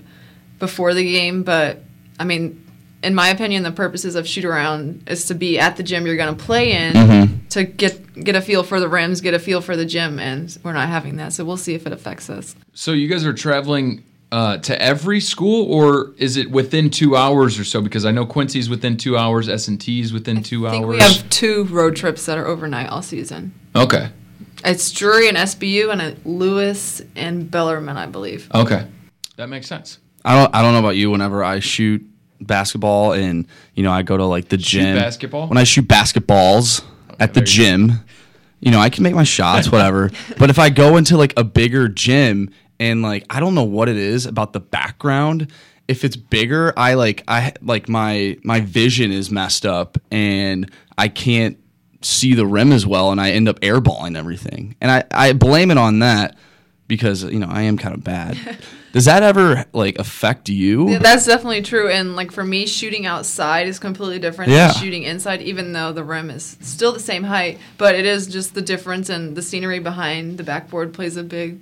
[0.60, 1.44] before the game.
[1.44, 1.82] But
[2.20, 2.65] I mean,
[3.06, 6.18] in my opinion, the purposes of shoot around is to be at the gym you're
[6.18, 9.62] going to play in to get get a feel for the rims, get a feel
[9.62, 11.32] for the gym, and we're not having that.
[11.34, 12.56] So we'll see if it affects us.
[12.74, 14.04] so you guys are traveling.
[14.32, 17.80] Uh, to every school, or is it within two hours or so?
[17.80, 20.98] Because I know Quincy's within two hours, S and T's within two I think hours.
[20.98, 23.54] we have two road trips that are overnight all season.
[23.76, 24.10] okay,
[24.66, 28.50] It's Drury and SBU and Lewis and Bellarmine, I believe.
[28.54, 28.88] okay,
[29.38, 30.00] that makes sense.
[30.26, 30.54] I don't.
[30.54, 31.12] I don't know about you.
[31.12, 32.04] Whenever I shoot
[32.42, 34.96] basketball and you know I go to like the gym.
[34.96, 35.48] basketball?
[35.48, 36.84] When I shoot basketballs
[37.20, 37.88] at the there you go.
[37.88, 38.04] gym,
[38.60, 40.12] you know I can make my shots, whatever.
[40.38, 43.90] but if I go into like a bigger gym and like I don't know what
[43.90, 45.52] it is about the background.
[45.88, 51.08] If it's bigger, I like I like my my vision is messed up and I
[51.10, 51.60] can't
[52.02, 54.76] see the rim as well and I end up airballing everything.
[54.82, 56.38] And I, I blame it on that
[56.88, 58.38] because you know I am kind of bad.
[58.96, 60.90] Does that ever like affect you?
[60.90, 61.90] Yeah, that's definitely true.
[61.90, 64.68] And like for me, shooting outside is completely different Yeah.
[64.72, 67.60] than shooting inside, even though the rim is still the same height.
[67.78, 71.60] But it is just the difference, and the scenery behind the backboard plays a big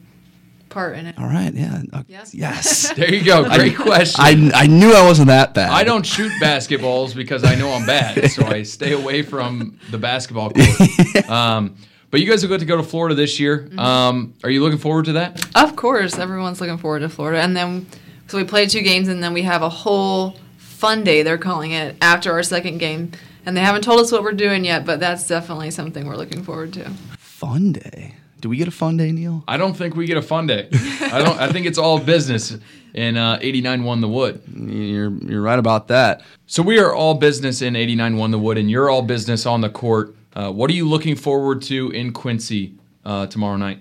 [0.70, 1.16] part in it.
[1.18, 1.82] All right, yeah.
[1.92, 2.24] Uh, Yeah.
[2.32, 2.94] Yes.
[2.96, 3.46] There you go.
[3.46, 4.22] Great question.
[4.24, 5.72] I, I knew I wasn't that bad.
[5.72, 9.98] I don't shoot basketballs because I know I'm bad, so I stay away from the
[9.98, 11.28] basketball court.
[11.30, 11.78] Um,
[12.14, 13.68] but you guys are good to go to Florida this year.
[13.76, 15.44] Um, are you looking forward to that?
[15.56, 17.42] Of course, everyone's looking forward to Florida.
[17.42, 17.88] And then,
[18.28, 21.72] so we play two games, and then we have a whole fun day, they're calling
[21.72, 23.14] it, after our second game.
[23.48, 26.44] And they haven't told us what we're doing yet, but that's definitely something we're looking
[26.44, 26.88] forward to.
[27.18, 28.14] Fun day.
[28.42, 29.44] Do we get a fun day, Neil?
[29.48, 30.70] I don't think we get a fun day.
[31.02, 31.40] I don't.
[31.40, 32.56] I think it's all business.
[32.94, 34.42] In uh, 89.1 The Wood.
[34.56, 36.22] You're you're right about that.
[36.46, 39.70] So we are all business in 89.1 The Wood, and you're all business on the
[39.70, 40.14] court.
[40.36, 42.76] Uh, what are you looking forward to in Quincy
[43.06, 43.80] uh, tomorrow night?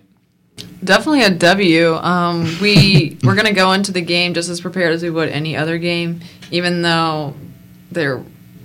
[0.84, 1.94] Definitely a W.
[1.94, 5.56] Um, we we're gonna go into the game just as prepared as we would any
[5.56, 7.34] other game, even though
[7.90, 8.22] their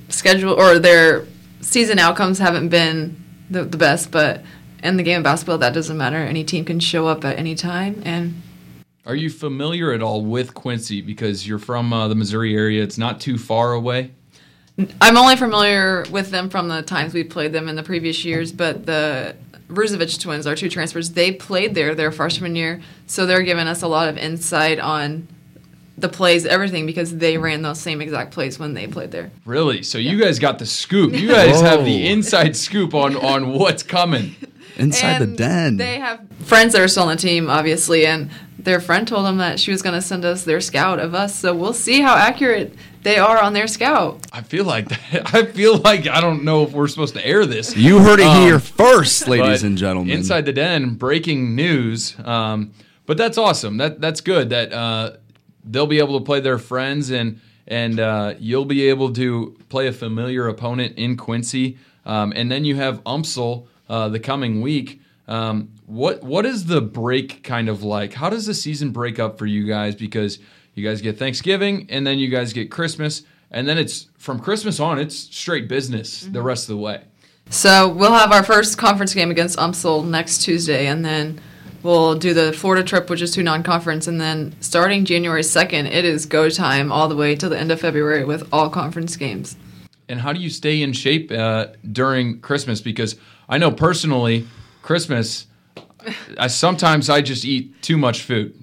[0.10, 1.26] schedule or their
[1.62, 4.12] season outcomes haven't been the, the best.
[4.12, 4.44] But
[4.84, 6.18] in the game of basketball, that doesn't matter.
[6.18, 8.42] Any team can show up at any time, and
[9.06, 12.84] Are you familiar at all with Quincy because you're from uh, the Missouri area?
[12.84, 14.12] It's not too far away.
[15.02, 18.52] I'm only familiar with them from the times we played them in the previous years.
[18.52, 19.36] But the
[19.70, 23.82] Bruzovich twins, our two transfers, they played there their freshman year, so they're giving us
[23.82, 25.28] a lot of insight on
[25.98, 29.32] the plays, everything, because they ran those same exact plays when they played there.
[29.46, 29.82] Really?
[29.82, 31.14] So you guys got the scoop.
[31.14, 34.36] You guys have the inside scoop on on what's coming.
[34.78, 35.78] Inside the den.
[35.78, 39.38] They have friends that are still on the team, obviously, and their friend told them
[39.38, 41.36] that she was going to send us their scout of us.
[41.36, 42.74] So we'll see how accurate
[43.04, 44.26] they are on their scout.
[44.34, 45.34] I feel like that.
[45.34, 47.76] I feel like I don't know if we're supposed to air this.
[47.76, 50.14] you heard it Um, here first, ladies and gentlemen.
[50.16, 52.16] Inside the den, breaking news.
[52.24, 52.74] Um,
[53.06, 53.78] but that's awesome.
[53.78, 54.50] That that's good.
[54.50, 55.18] That uh,
[55.64, 59.88] they'll be able to play their friends and and uh, you'll be able to play
[59.88, 61.78] a familiar opponent in Quincy.
[62.06, 65.02] Um, and then you have UMSL uh, the coming week.
[65.28, 68.14] Um, what what is the break kind of like?
[68.14, 69.96] How does the season break up for you guys?
[69.96, 70.40] Because
[70.74, 74.80] you guys get Thanksgiving and then you guys get Christmas, and then it's from Christmas
[74.80, 77.02] on, it's straight business the rest of the way.
[77.50, 81.40] So we'll have our first conference game against UMSL next Tuesday, and then
[81.82, 86.04] we'll do the Florida trip, which is two non-conference, and then starting January second, it
[86.04, 89.56] is go time all the way till the end of February with all conference games.
[90.10, 92.82] and how do you stay in shape uh, during Christmas?
[92.82, 93.16] Because
[93.50, 94.48] I know personally,
[94.82, 95.48] Christmas,
[96.38, 98.54] I sometimes I just eat too much food.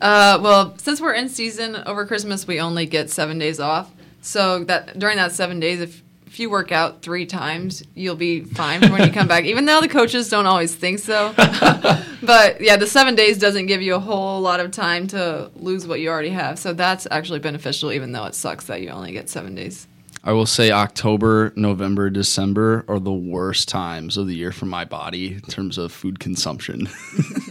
[0.00, 3.90] Uh, well, since we're in season over Christmas, we only get seven days off.
[4.20, 8.44] So that during that seven days, if if you work out three times, you'll be
[8.44, 9.44] fine when you come back.
[9.44, 11.32] Even though the coaches don't always think so,
[12.22, 15.86] but yeah, the seven days doesn't give you a whole lot of time to lose
[15.86, 16.58] what you already have.
[16.58, 19.86] So that's actually beneficial, even though it sucks that you only get seven days.
[20.28, 24.84] I will say October, November, December are the worst times of the year for my
[24.84, 26.86] body in terms of food consumption.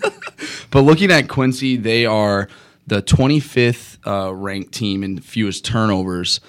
[0.70, 2.48] but looking at Quincy, they are
[2.86, 6.40] the 25th uh, ranked team in fewest turnovers.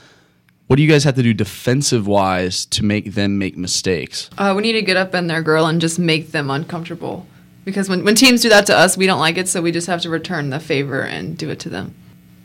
[0.66, 4.28] What do you guys have to do defensive wise to make them make mistakes?
[4.36, 7.26] Uh, we need to get up in their girl and just make them uncomfortable.
[7.64, 9.86] Because when, when teams do that to us, we don't like it, so we just
[9.86, 11.94] have to return the favor and do it to them.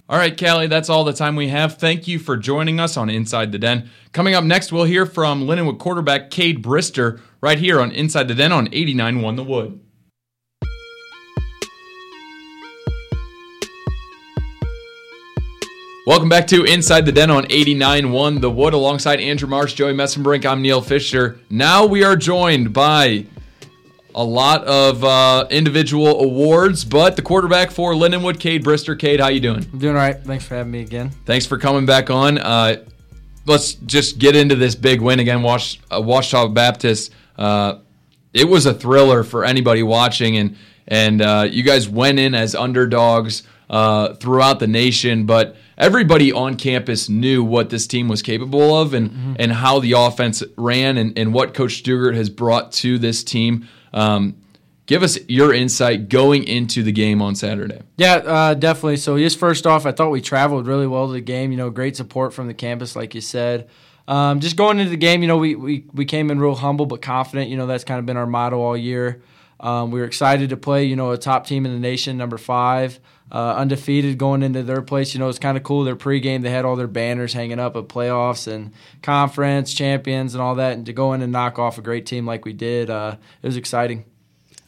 [0.10, 1.78] All right, Kallie, that's all the time we have.
[1.78, 3.90] Thank you for joining us on Inside the Den.
[4.12, 8.36] Coming up next, we'll hear from Lindenwood quarterback Cade Brister right here on Inside the
[8.36, 9.80] Den on 89.1 The Wood.
[16.06, 20.46] Welcome back to Inside the Den on 89.1 The Wood alongside Andrew Marsh, Joey Messenbrink.
[20.46, 21.40] I'm Neil Fisher.
[21.50, 23.26] Now we are joined by
[24.16, 28.98] a lot of uh, individual awards, but the quarterback for Lindenwood, Cade Brister.
[28.98, 29.66] Cade, how you doing?
[29.72, 30.18] I'm doing all right.
[30.18, 31.10] Thanks for having me again.
[31.26, 32.38] Thanks for coming back on.
[32.38, 32.84] Uh,
[33.46, 35.42] let's just get into this big win again.
[35.42, 37.12] Wash, uh, Ouachita Baptist.
[37.38, 37.80] Uh,
[38.34, 40.58] it was a thriller for anybody watching, and
[40.88, 46.56] and uh, you guys went in as underdogs uh, throughout the nation, but everybody on
[46.56, 51.18] campus knew what this team was capable of, and and how the offense ran, and,
[51.18, 53.68] and what Coach Stugart has brought to this team.
[53.94, 54.36] Um,
[54.86, 57.82] give us your insight going into the game on Saturday.
[57.98, 58.98] Yeah, uh, definitely.
[58.98, 61.52] So just first off, I thought we traveled really well to the game.
[61.52, 63.70] You know, great support from the campus, like you said.
[64.08, 66.86] Um, just going into the game, you know, we, we we came in real humble
[66.86, 67.50] but confident.
[67.50, 69.22] You know, that's kind of been our motto all year.
[69.60, 72.38] Um, we were excited to play, you know, a top team in the nation, number
[72.38, 73.00] five,
[73.34, 75.14] uh, undefeated going into their place.
[75.14, 75.84] You know, it's kind of cool.
[75.84, 78.72] Their pregame, they had all their banners hanging up at playoffs and
[79.02, 80.74] conference champions and all that.
[80.78, 83.48] And to go in and knock off a great team like we did, uh, it
[83.48, 84.06] was exciting.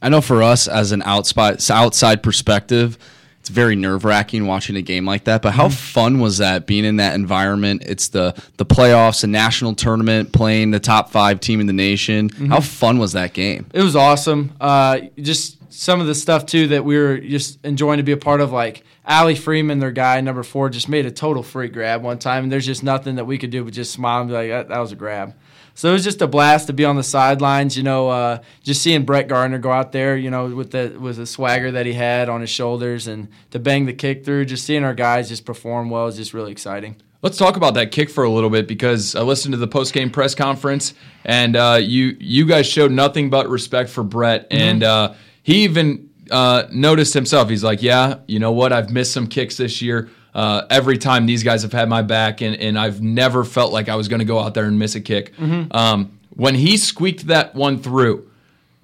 [0.01, 2.97] I know for us as an outside outside perspective,
[3.39, 5.43] it's very nerve wracking watching a game like that.
[5.43, 7.83] But how fun was that being in that environment?
[7.85, 12.29] It's the the playoffs, a national tournament, playing the top five team in the nation.
[12.29, 13.67] How fun was that game?
[13.73, 14.51] It was awesome.
[14.59, 18.17] Uh, just some of the stuff too that we were just enjoying to be a
[18.17, 18.51] part of.
[18.51, 22.43] Like Ali Freeman, their guy number four, just made a total free grab one time,
[22.43, 24.69] and there's just nothing that we could do but just smile and be like, "That,
[24.69, 25.35] that was a grab."
[25.73, 27.75] So it was just a blast to be on the sidelines.
[27.75, 31.17] You know, uh, just seeing Brett Gardner go out there, you know, with the with
[31.17, 34.45] the swagger that he had on his shoulders, and to bang the kick through.
[34.45, 36.95] Just seeing our guys just perform well is just really exciting.
[37.21, 39.93] Let's talk about that kick for a little bit because I listened to the post
[39.93, 44.83] game press conference and uh, you you guys showed nothing but respect for Brett and
[44.83, 45.15] uh,
[45.45, 47.49] he even uh, noticed himself.
[47.49, 48.73] He's like, yeah, you know what?
[48.73, 50.09] I've missed some kicks this year.
[50.33, 53.87] Uh, every time these guys have had my back and, and I've never felt like
[53.87, 55.33] I was going to go out there and miss a kick.
[55.39, 58.27] Um, when he squeaked that one through,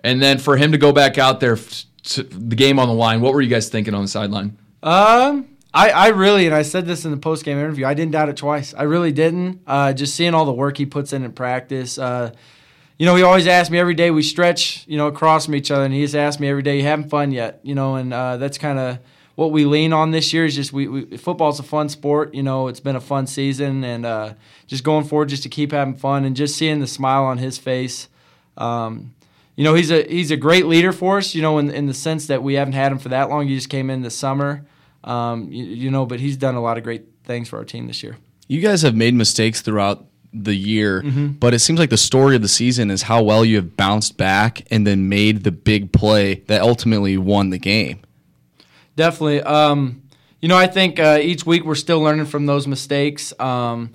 [0.04, 3.22] and then for him to go back out there, f- the game on the line,
[3.22, 4.56] what were you guys thinking on the sideline?
[4.84, 8.12] Um, I, I really, and I said this in the post game interview, I didn't
[8.12, 8.76] doubt it twice.
[8.76, 9.62] I really didn't.
[9.66, 11.98] Uh, just seeing all the work he puts in in practice.
[11.98, 12.34] Uh,
[13.02, 15.72] you know, he always asks me every day we stretch, you know, across from each
[15.72, 18.14] other, and he just asks me every day, "You having fun yet?" You know, and
[18.14, 19.00] uh, that's kind of
[19.34, 20.46] what we lean on this year.
[20.46, 22.36] Is just we, we football's a fun sport.
[22.36, 24.34] You know, it's been a fun season, and uh,
[24.68, 27.58] just going forward, just to keep having fun and just seeing the smile on his
[27.58, 28.08] face.
[28.56, 29.16] Um,
[29.56, 31.34] you know, he's a he's a great leader for us.
[31.34, 33.48] You know, in in the sense that we haven't had him for that long.
[33.48, 34.64] He just came in this summer.
[35.04, 37.88] Um, you, you know, but he's done a lot of great things for our team
[37.88, 38.18] this year.
[38.48, 41.02] You guys have made mistakes throughout the year,
[41.40, 44.18] but it seems like the story of the season is how well you have bounced
[44.18, 48.00] back and then made the big play that ultimately won the game.
[48.96, 49.42] Definitely.
[49.42, 50.04] Um,
[50.40, 53.34] you know, I think uh, each week we're still learning from those mistakes.
[53.40, 53.92] Um,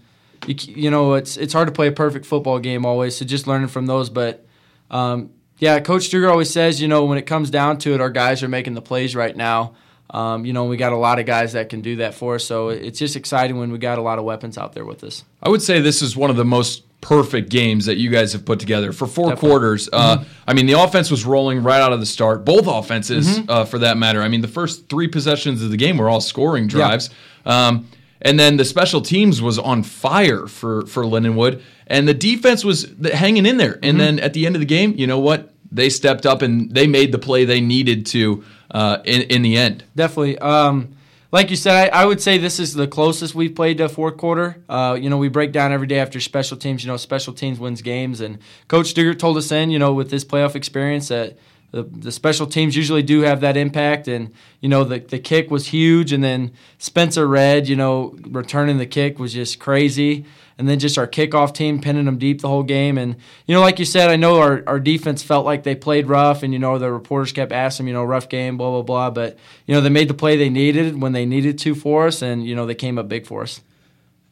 [0.47, 3.47] you, you know, it's it's hard to play a perfect football game always, so just
[3.47, 4.11] learning from those.
[4.11, 4.47] But
[4.91, 8.11] um, yeah, Coach Stugart always says, you know, when it comes down to it, our
[8.11, 9.75] guys are making the plays right now.
[10.11, 12.45] Um, you know, we got a lot of guys that can do that for us,
[12.45, 15.25] so it's just exciting when we got a lot of weapons out there with us.
[15.43, 18.45] I would say this is one of the most perfect games that you guys have
[18.45, 19.49] put together for four Definitely.
[19.49, 19.89] quarters.
[19.93, 22.45] Uh, I mean, the offense was rolling right out of the start.
[22.45, 24.23] Both offenses, uh, for that matter.
[24.23, 27.11] I mean, the first three possessions of the game were all scoring drives.
[27.45, 27.89] Um,
[28.23, 32.93] and then the special teams was on fire for for Lindenwood, and the defense was
[33.13, 33.79] hanging in there.
[33.83, 35.53] And then at the end of the game, you know what?
[35.71, 38.43] They stepped up and they made the play they needed to
[38.77, 39.85] uh, in in the end.
[39.97, 40.39] Definitely.
[40.39, 40.97] Um,
[41.33, 44.17] like you said, I, I, would say this is the closest we've played to fourth
[44.17, 44.63] quarter.
[44.69, 46.85] Uh, you know, we break down every day after special teams.
[46.85, 50.11] You know, special teams wins games, and Coach Stugart told us in, you know, with
[50.11, 51.39] this playoff experience that
[51.71, 54.09] the, the special teams usually do have that impact.
[54.09, 56.13] And, you know, the, the kick was huge.
[56.13, 60.27] And then Spencer Red, you know, returning the kick was just crazy.
[60.59, 62.97] And then just our kickoff team pinning them deep the whole game.
[62.97, 66.09] And, you know, like you said, I know our, our defense felt like they played
[66.09, 66.43] rough.
[66.43, 69.11] And, you know, the reporters kept asking, you know, rough game, blah, blah, blah.
[69.11, 72.23] But, you know, they made the play they needed when they needed to for us.
[72.23, 73.61] And, you know, they came up big for us.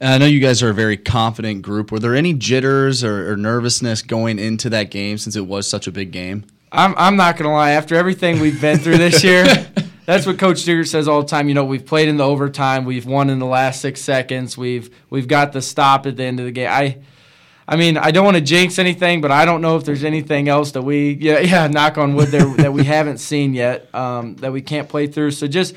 [0.00, 1.92] I know you guys are a very confident group.
[1.92, 5.86] Were there any jitters or, or nervousness going into that game since it was such
[5.86, 6.44] a big game?
[6.72, 7.70] I'm I'm not gonna lie.
[7.70, 9.44] After everything we've been through this year,
[10.06, 11.48] that's what Coach Stugart says all the time.
[11.48, 12.84] You know, we've played in the overtime.
[12.84, 14.56] We've won in the last six seconds.
[14.56, 16.70] We've we've got the stop at the end of the game.
[16.70, 16.98] I.
[17.66, 20.50] I mean, I don't want to jinx anything, but I don't know if there's anything
[20.50, 24.36] else that we, yeah, yeah, knock on wood, there that we haven't seen yet, um,
[24.36, 25.30] that we can't play through.
[25.30, 25.74] So just,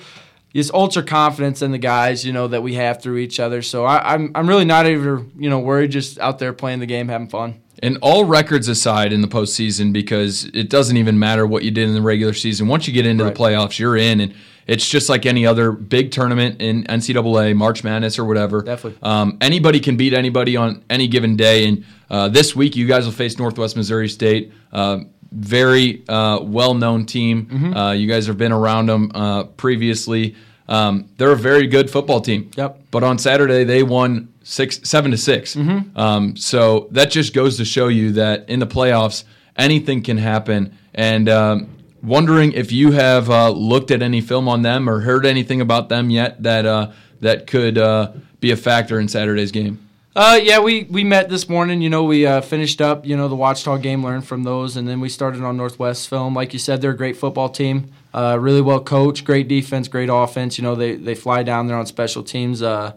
[0.54, 3.62] just ultra confidence in the guys, you know, that we have through each other.
[3.62, 5.92] So I, I'm, I'm really not even, you know, worried.
[5.92, 7.62] Just out there playing the game, having fun.
[7.84, 11.88] And all records aside in the postseason, because it doesn't even matter what you did
[11.88, 12.68] in the regular season.
[12.68, 13.36] Once you get into right.
[13.36, 14.34] the playoffs, you're in, and
[14.66, 18.64] it's just like any other big tournament in NCAA, March Madness, or whatever.
[18.64, 19.00] Definitely.
[19.04, 21.68] Um, anybody can beat anybody on any given day.
[21.68, 24.52] And uh, this week, you guys will face Northwest Missouri State.
[24.74, 25.02] Uh,
[25.32, 27.46] very uh, well-known team.
[27.46, 27.74] Mm-hmm.
[27.74, 30.36] Uh, you guys have been around them uh, previously.
[30.68, 32.52] Um, they're a very good football team.
[32.56, 32.82] Yep.
[32.92, 35.98] But on Saturday, they won six, seven to 6 mm-hmm.
[35.98, 39.24] um, so that just goes to show you that in the playoffs,
[39.58, 40.78] anything can happen.
[40.94, 45.26] And um, wondering if you have uh, looked at any film on them or heard
[45.26, 49.87] anything about them yet that uh, that could uh, be a factor in Saturday's game.
[50.18, 51.80] Uh, yeah, we, we met this morning.
[51.80, 54.88] You know, we uh, finished up, you know, the Ouachita game, learned from those, and
[54.88, 56.34] then we started on Northwest film.
[56.34, 60.10] Like you said, they're a great football team, uh, really well coached, great defense, great
[60.12, 60.58] offense.
[60.58, 62.64] You know, they, they fly down there on special teams.
[62.64, 62.94] Uh,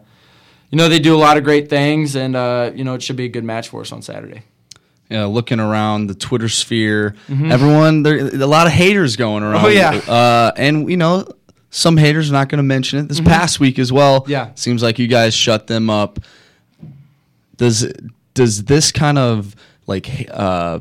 [0.71, 3.17] you know, they do a lot of great things, and uh, you know, it should
[3.17, 4.41] be a good match for us on Saturday.
[5.07, 7.51] Yeah, looking around the Twitter sphere, mm-hmm.
[7.51, 9.65] everyone there a lot of haters going around.
[9.65, 11.27] Oh yeah, uh, and you know,
[11.69, 13.09] some haters are not going to mention it.
[13.09, 13.27] This mm-hmm.
[13.27, 14.25] past week as well.
[14.27, 16.17] Yeah, seems like you guys shut them up.
[17.61, 17.93] Does
[18.33, 19.55] does this kind of
[19.85, 20.79] like uh,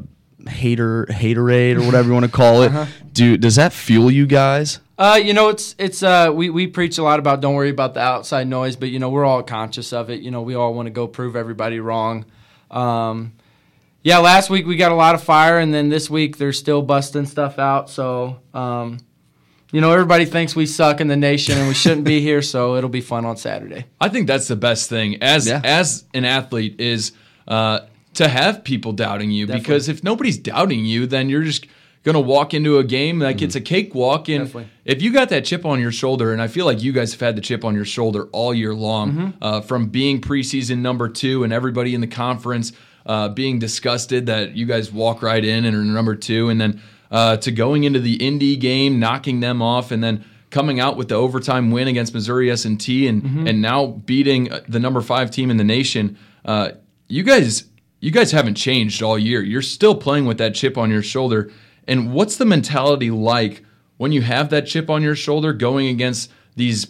[0.49, 2.73] hater haterade or whatever you want to call it?
[2.73, 2.87] uh-huh.
[3.13, 4.81] Do does that fuel you guys?
[4.97, 7.93] Uh, you know, it's it's uh, we we preach a lot about don't worry about
[7.93, 10.21] the outside noise, but you know we're all conscious of it.
[10.21, 12.25] You know, we all want to go prove everybody wrong.
[12.71, 13.35] Um,
[14.03, 16.81] yeah, last week we got a lot of fire, and then this week they're still
[16.81, 17.91] busting stuff out.
[17.91, 19.01] So, um,
[19.73, 22.43] you know, everybody thinks we suck in the nation and we shouldn't be here.
[22.43, 23.87] So it'll be fun on Saturday.
[24.01, 25.61] I think that's the best thing as yeah.
[25.63, 27.13] as an athlete is
[27.49, 27.81] uh,
[28.15, 29.63] to have people doubting you Definitely.
[29.63, 31.67] because if nobody's doubting you, then you're just
[32.03, 33.45] going to walk into a game like mm-hmm.
[33.45, 34.29] it's a cakewalk.
[34.29, 34.71] And Definitely.
[34.85, 37.21] if you got that chip on your shoulder, and I feel like you guys have
[37.21, 39.31] had the chip on your shoulder all year long mm-hmm.
[39.43, 42.73] uh, from being preseason number two and everybody in the conference
[43.07, 46.81] uh, being disgusted that you guys walk right in and are number two, and then
[47.11, 51.09] uh, to going into the Indy game, knocking them off, and then coming out with
[51.09, 53.47] the overtime win against Missouri S&T, and mm-hmm.
[53.47, 56.19] and now beating uh, the number five team in the nation.
[56.45, 56.73] Uh,
[57.09, 57.65] you guys,
[58.01, 59.43] you guys haven't changed all year.
[59.43, 61.51] You're still playing with that chip on your shoulder
[61.91, 63.65] and what's the mentality like
[63.97, 66.87] when you have that chip on your shoulder going against these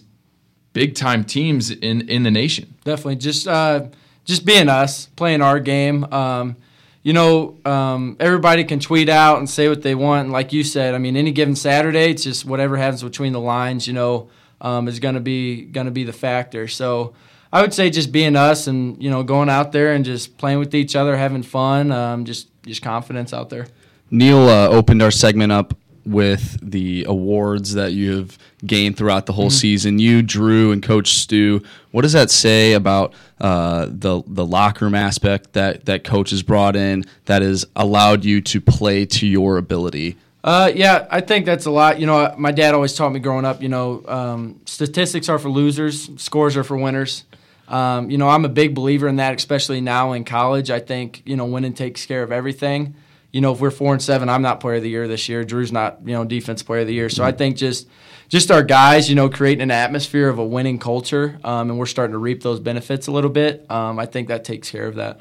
[0.75, 2.75] big time teams in, in the nation?
[2.85, 3.17] Definitely.
[3.17, 3.87] Just uh,
[4.27, 6.05] just being us, playing our game.
[6.13, 6.57] Um,
[7.03, 10.25] you know, um, everybody can tweet out and say what they want.
[10.25, 13.41] And like you said, I mean, any given Saturday, it's just whatever happens between the
[13.41, 13.87] lines.
[13.87, 14.29] You know,
[14.61, 16.69] um, is going to be going to be the factor.
[16.69, 17.15] So
[17.53, 20.59] I would say just being us and you know going out there and just playing
[20.59, 23.67] with each other, having fun, um, just just confidence out there.
[24.11, 25.75] Neil uh, opened our segment up
[26.05, 29.57] with the awards that you have gained throughout the whole mm-hmm.
[29.57, 29.99] season.
[29.99, 31.63] You, Drew, and Coach Stu.
[31.91, 36.43] What does that say about uh, the the locker room aspect that that Coach has
[36.43, 40.17] brought in that has allowed you to play to your ability?
[40.43, 42.01] Uh, yeah, I think that's a lot.
[42.01, 43.61] You know, my dad always taught me growing up.
[43.61, 47.25] You know, um, statistics are for losers, scores are for winners.
[47.69, 50.71] Um, you know, I'm a big believer in that, especially now in college.
[50.71, 52.95] I think you know winning takes care of everything
[53.33, 55.45] you know, if we're four and seven, I'm not player of the year this year.
[55.45, 57.09] Drew's not, you know, defense player of the year.
[57.09, 57.89] So I think just
[58.29, 61.87] just our guys, you know, creating an atmosphere of a winning culture, um, and we're
[61.87, 63.69] starting to reap those benefits a little bit.
[63.71, 65.21] Um, I think that takes care of that.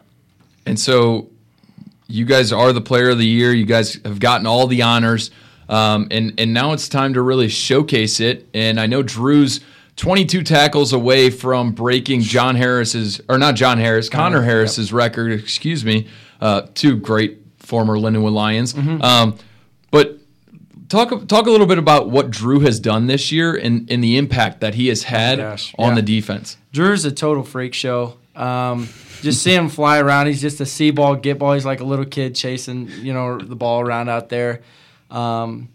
[0.65, 1.29] And so,
[2.07, 3.53] you guys are the player of the year.
[3.53, 5.31] You guys have gotten all the honors,
[5.67, 8.47] um, and and now it's time to really showcase it.
[8.53, 9.59] And I know Drew's.
[9.95, 14.95] 22 tackles away from breaking John Harris's, or not John Harris, Connor Harris's yep.
[14.97, 16.07] record, excuse me.
[16.39, 17.38] Uh, two great
[17.69, 18.73] former Lindenwood Lions.
[18.73, 19.01] Mm-hmm.
[19.01, 19.37] Um,
[19.91, 20.17] but
[20.89, 24.17] talk talk a little bit about what Drew has done this year and, and the
[24.17, 25.95] impact that he has had gosh, on yeah.
[25.95, 26.57] the defense.
[26.73, 28.17] Drew's a total freak show.
[28.35, 28.89] Um,
[29.21, 30.27] just see him fly around.
[30.27, 31.53] He's just a see ball, get ball.
[31.53, 34.61] He's like a little kid chasing, you know, the ball around out there.
[35.11, 35.69] Um,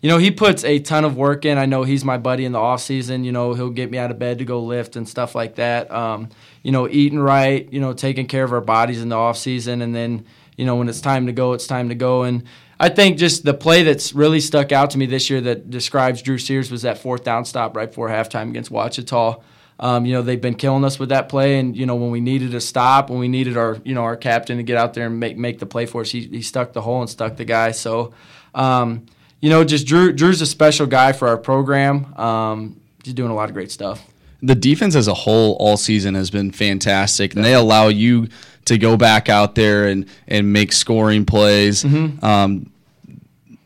[0.00, 1.58] you know, he puts a ton of work in.
[1.58, 3.24] I know he's my buddy in the off season.
[3.24, 5.90] You know, he'll get me out of bed to go lift and stuff like that.
[5.90, 6.28] Um,
[6.62, 7.70] you know, eating right.
[7.72, 10.24] You know, taking care of our bodies in the off season, and then
[10.58, 12.24] you know when it's time to go, it's time to go.
[12.24, 12.42] And
[12.78, 16.20] I think just the play that's really stuck out to me this year that describes
[16.20, 19.40] Drew Sears was that fourth down stop right before halftime against Ouachita.
[19.80, 22.20] Um, you know they've been killing us with that play, and you know when we
[22.20, 25.06] needed a stop, when we needed our you know our captain to get out there
[25.06, 27.44] and make make the play for us, he, he stuck the hole and stuck the
[27.44, 27.70] guy.
[27.70, 28.12] So,
[28.56, 29.06] um,
[29.40, 32.12] you know, just Drew Drew's a special guy for our program.
[32.18, 34.04] Um, he's doing a lot of great stuff.
[34.42, 38.26] the defense as a whole all season has been fantastic, and they allow you
[38.68, 41.84] to go back out there and, and make scoring plays.
[41.84, 42.72] Um,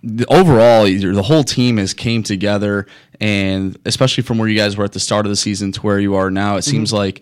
[0.03, 2.87] the, overall, the whole team has came together,
[3.21, 6.01] and especially from where you guys were at the start of the season to where
[6.01, 7.21] you are now, it seems like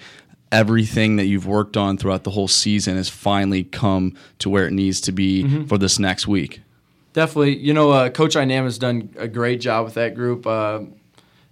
[0.53, 4.73] everything that you've worked on throughout the whole season has finally come to where it
[4.73, 6.61] needs to be for this next week.
[7.13, 10.47] Definitely, you know, uh, Coach Inam has done a great job with that group.
[10.47, 10.81] Uh,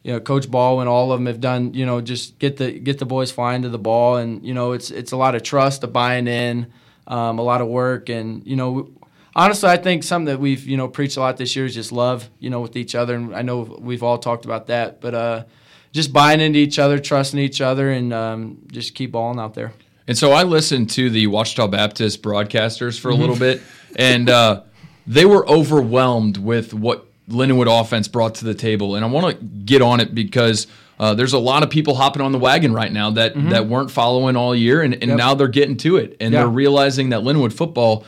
[0.08, 1.74] you know, Coach Baldwin, all of them have done.
[1.74, 4.72] You know, just get the get the boys flying to the ball, and you know,
[4.72, 6.72] it's it's a lot of trust, a buying in,
[7.06, 8.90] um, a lot of work, and you know,
[9.36, 11.92] honestly, I think something that we've you know preached a lot this year is just
[11.92, 12.30] love.
[12.38, 15.44] You know, with each other, and I know we've all talked about that, but uh,
[15.92, 19.74] just buying into each other, trusting each other, and um, just keep balling out there.
[20.06, 23.60] And so I listened to the Ouachita Baptist broadcasters for a little bit,
[23.96, 24.62] and uh,
[25.06, 28.94] they were overwhelmed with what Lindenwood offense brought to the table.
[28.94, 30.66] And I want to get on it because
[30.98, 33.90] uh, there's a lot of people hopping on the wagon right now that, that weren't
[33.90, 35.16] following all year, and, and Yep.
[35.18, 36.16] now they're getting to it.
[36.20, 36.40] And Yeah.
[36.40, 38.04] they're realizing that Linwood football,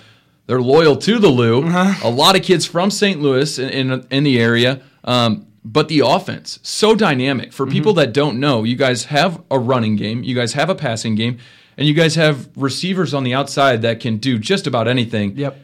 [0.46, 1.64] they're loyal to the Lou.
[2.02, 3.20] A lot of kids from St.
[3.20, 4.80] Louis in, in, in the area.
[5.04, 7.52] Um, but the offense, so dynamic.
[7.52, 10.74] For people that don't know, you guys have a running game, you guys have a
[10.74, 11.36] passing game,
[11.76, 15.36] and you guys have receivers on the outside that can do just about anything.
[15.36, 15.58] Yep.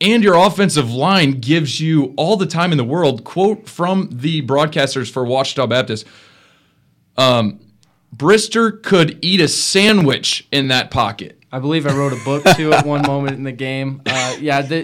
[0.00, 3.24] And your offensive line gives you all the time in the world.
[3.24, 6.06] Quote from the broadcasters for Ouachita Baptist
[7.18, 7.58] um,
[8.16, 11.42] Brister could eat a sandwich in that pocket.
[11.50, 14.02] I believe I wrote a book too at one moment in the game.
[14.06, 14.82] Uh, yeah, they,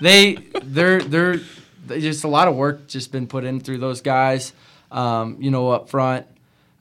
[0.00, 1.40] they they're they're
[1.88, 4.52] just a lot of work just been put in through those guys.
[4.90, 6.26] Um, you know, up front,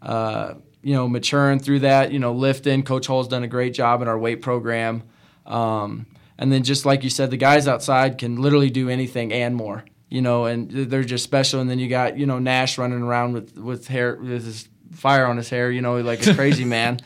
[0.02, 2.12] uh, you know, maturing through that.
[2.12, 2.84] You know, lifting.
[2.84, 5.04] Coach Hall's done a great job in our weight program.
[5.46, 6.06] Um,
[6.38, 9.86] and then just like you said, the guys outside can literally do anything and more.
[10.10, 11.60] You know, and they're just special.
[11.60, 15.26] And then you got you know Nash running around with with hair with his fire
[15.26, 15.72] on his hair.
[15.72, 17.00] You know, like a crazy man.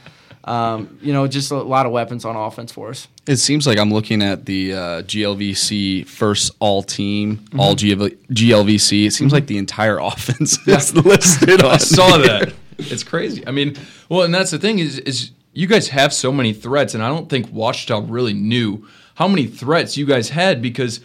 [0.43, 3.07] Um, you know, just a lot of weapons on offense for us.
[3.27, 9.05] It seems like I'm looking at the uh, GLVC first all team, all GLV, GLVC.
[9.05, 11.71] It seems like the entire offense is listed on.
[11.71, 12.53] I saw that.
[12.77, 13.45] It's crazy.
[13.45, 13.75] I mean,
[14.07, 17.09] well, and that's the thing is, is you guys have so many threats, and I
[17.09, 18.87] don't think Ouachita really knew
[19.19, 21.01] how many threats you guys had because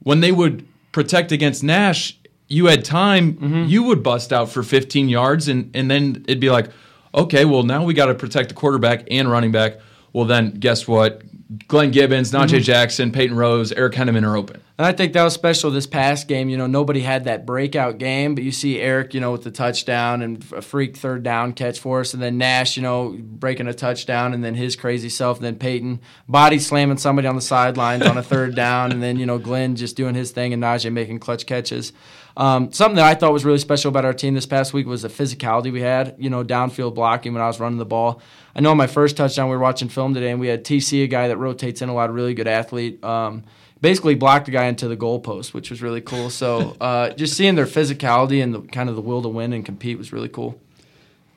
[0.00, 2.14] when they would protect against Nash,
[2.46, 3.34] you had time.
[3.36, 3.64] Mm-hmm.
[3.64, 6.70] You would bust out for 15 yards, and and then it'd be like,
[7.14, 9.78] okay, well now we got to protect the quarterback and running back.
[10.12, 11.22] Well, then guess what?
[11.66, 12.58] Glenn Gibbons, Najee mm-hmm.
[12.58, 14.60] Jackson, Peyton Rose, Eric Henneman are open.
[14.76, 16.50] And I think that was special this past game.
[16.50, 19.50] You know, nobody had that breakout game, but you see Eric, you know, with the
[19.50, 23.66] touchdown and a freak third down catch for us, and then Nash, you know, breaking
[23.66, 27.40] a touchdown, and then his crazy self, and then Peyton body slamming somebody on the
[27.40, 30.62] sidelines on a third down, and then you know Glenn just doing his thing, and
[30.62, 31.94] Najee making clutch catches.
[32.38, 35.02] Um, something that I thought was really special about our team this past week was
[35.02, 36.14] the physicality we had.
[36.18, 38.22] You know, downfield blocking when I was running the ball.
[38.54, 41.02] I know on my first touchdown we were watching film today, and we had TC,
[41.02, 43.02] a guy that rotates in a lot of really good athlete.
[43.02, 43.42] Um,
[43.80, 46.30] basically blocked a guy into the goalpost, which was really cool.
[46.30, 49.64] So uh, just seeing their physicality and the kind of the will to win and
[49.66, 50.60] compete was really cool.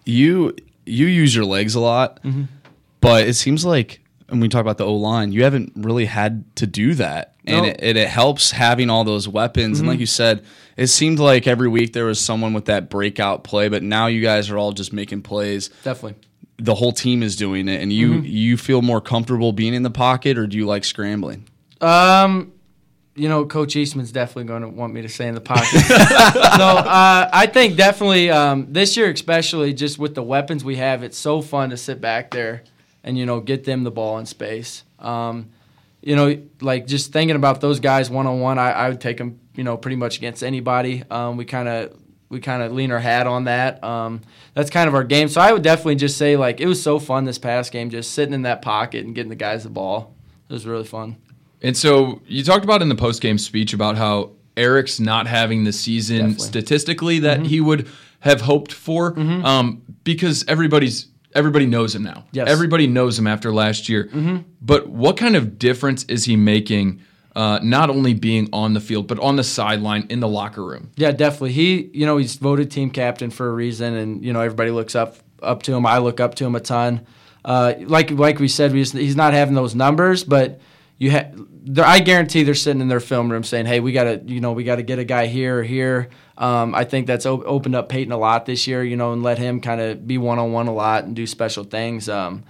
[0.05, 2.19] you you use your legs a lot,
[2.99, 4.00] but it seems like
[4.31, 7.65] when we talk about the O line, you haven't really had to do that, and
[7.65, 9.79] it, it, it helps having all those weapons.
[9.79, 10.45] And like you said,
[10.77, 14.21] it seemed like every week there was someone with that breakout play, but now you
[14.21, 15.67] guys are all just making plays.
[15.83, 16.15] Definitely.
[16.59, 19.91] The whole team is doing it, and you you feel more comfortable being in the
[19.91, 21.49] pocket, or do you like scrambling?
[21.81, 22.53] Um,
[23.15, 25.67] you know, Coach Eastman's definitely going to want me to stay in the pocket.
[25.81, 31.03] so uh, I think definitely um, this year, especially just with the weapons we have,
[31.03, 32.63] it's so fun to sit back there
[33.03, 34.83] and you know get them the ball in space.
[34.99, 35.49] Um,
[36.01, 39.39] you know, like just thinking about those guys one on one, I would take them,
[39.55, 41.03] you know, pretty much against anybody.
[41.11, 41.95] Um, we kind of
[42.29, 43.83] we kind of lean our hat on that.
[43.83, 44.21] Um,
[44.53, 45.27] that's kind of our game.
[45.27, 48.11] So I would definitely just say like it was so fun this past game, just
[48.11, 50.15] sitting in that pocket and getting the guys the ball.
[50.49, 51.17] It was really fun.
[51.61, 55.65] And so you talked about in the post game speech about how Eric's not having
[55.65, 56.35] the season Definitely.
[56.35, 56.49] Mm-hmm.
[56.49, 57.87] statistically that he would
[58.21, 62.25] have hoped for, um, because everybody's everybody knows him now.
[62.31, 62.45] Yes.
[62.45, 62.51] Mm-hmm.
[62.51, 64.09] Everybody knows him after last year.
[64.61, 67.01] But what kind of difference is he making?
[67.33, 70.91] Uh, not only being on the field, but on the sideline in the locker room.
[70.97, 71.53] Yeah, definitely.
[71.53, 74.95] He, you know, he's voted team captain for a reason, and you know everybody looks
[74.95, 75.85] up up to him.
[75.85, 77.07] I look up to him a ton.
[77.45, 80.59] Uh, like like we said, we just, he's not having those numbers, but
[81.01, 81.31] you ha-
[81.83, 84.51] I guarantee they're sitting in their film room saying, "Hey, we got to, you know,
[84.51, 87.73] we got to get a guy here or here." Um, I think that's op- opened
[87.73, 90.37] up Peyton a lot this year, you know, and let him kind of be one
[90.37, 92.07] on one a lot and do special things.
[92.07, 92.43] Um,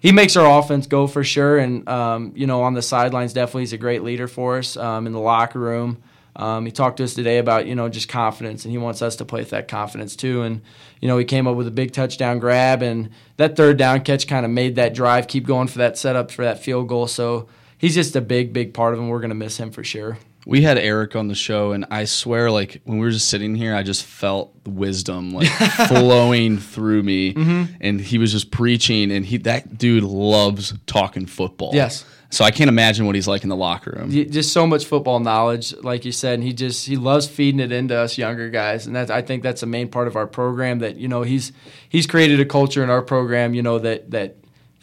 [0.00, 1.56] he makes our offense go for sure.
[1.56, 5.06] And, um, you know, on the sidelines, definitely he's a great leader for us um,
[5.06, 6.02] in the locker room.
[6.36, 9.16] Um, he talked to us today about, you know, just confidence, and he wants us
[9.16, 10.42] to play with that confidence too.
[10.42, 10.60] And,
[11.00, 14.28] you know, he came up with a big touchdown grab, and that third down catch
[14.28, 17.06] kind of made that drive keep going for that setup for that field goal.
[17.06, 17.48] So
[17.78, 19.08] he's just a big, big part of him.
[19.08, 20.18] We're going to miss him for sure.
[20.46, 23.54] We had Eric on the show, and I swear, like when we were just sitting
[23.54, 25.48] here, I just felt the wisdom like
[25.88, 27.74] flowing through me, Mm-hmm.
[27.80, 29.10] and he was just preaching.
[29.10, 31.70] And he that dude loves talking football.
[31.72, 32.04] Yes.
[32.30, 34.10] So I can't imagine what he's like in the locker room.
[34.10, 37.70] Just so much football knowledge, like you said, and he just he loves feeding it
[37.72, 40.80] into us younger guys, and that's I think that's a main part of our program.
[40.80, 41.52] That you know he's
[41.88, 44.36] he's created a culture in our program, you know that that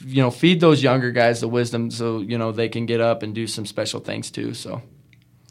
[0.06, 3.24] you know feed those younger guys the wisdom, so you know they can get up
[3.24, 4.54] and do some special things too.
[4.54, 4.82] So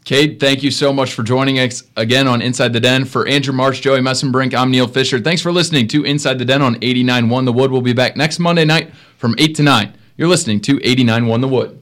[0.03, 3.05] Cade, thank you so much for joining us again on Inside the Den.
[3.05, 5.19] For Andrew Marsh, Joey Messenbrink, I'm Neil Fisher.
[5.19, 7.71] Thanks for listening to Inside the Den on 89.1 The Wood.
[7.71, 9.93] We'll be back next Monday night from 8 to 9.
[10.17, 11.81] You're listening to 89.1 The Wood.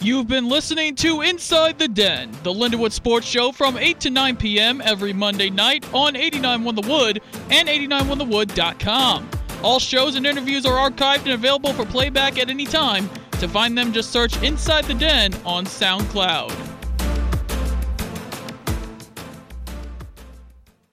[0.00, 4.36] You've been listening to Inside the Den, the Lindenwood Sports Show from 8 to 9
[4.36, 4.80] p.m.
[4.84, 9.30] every Monday night on 89.1 The Wood and 89.1thewood.com.
[9.62, 13.08] All shows and interviews are archived and available for playback at any time.
[13.40, 16.71] To find them, just search Inside the Den on SoundCloud.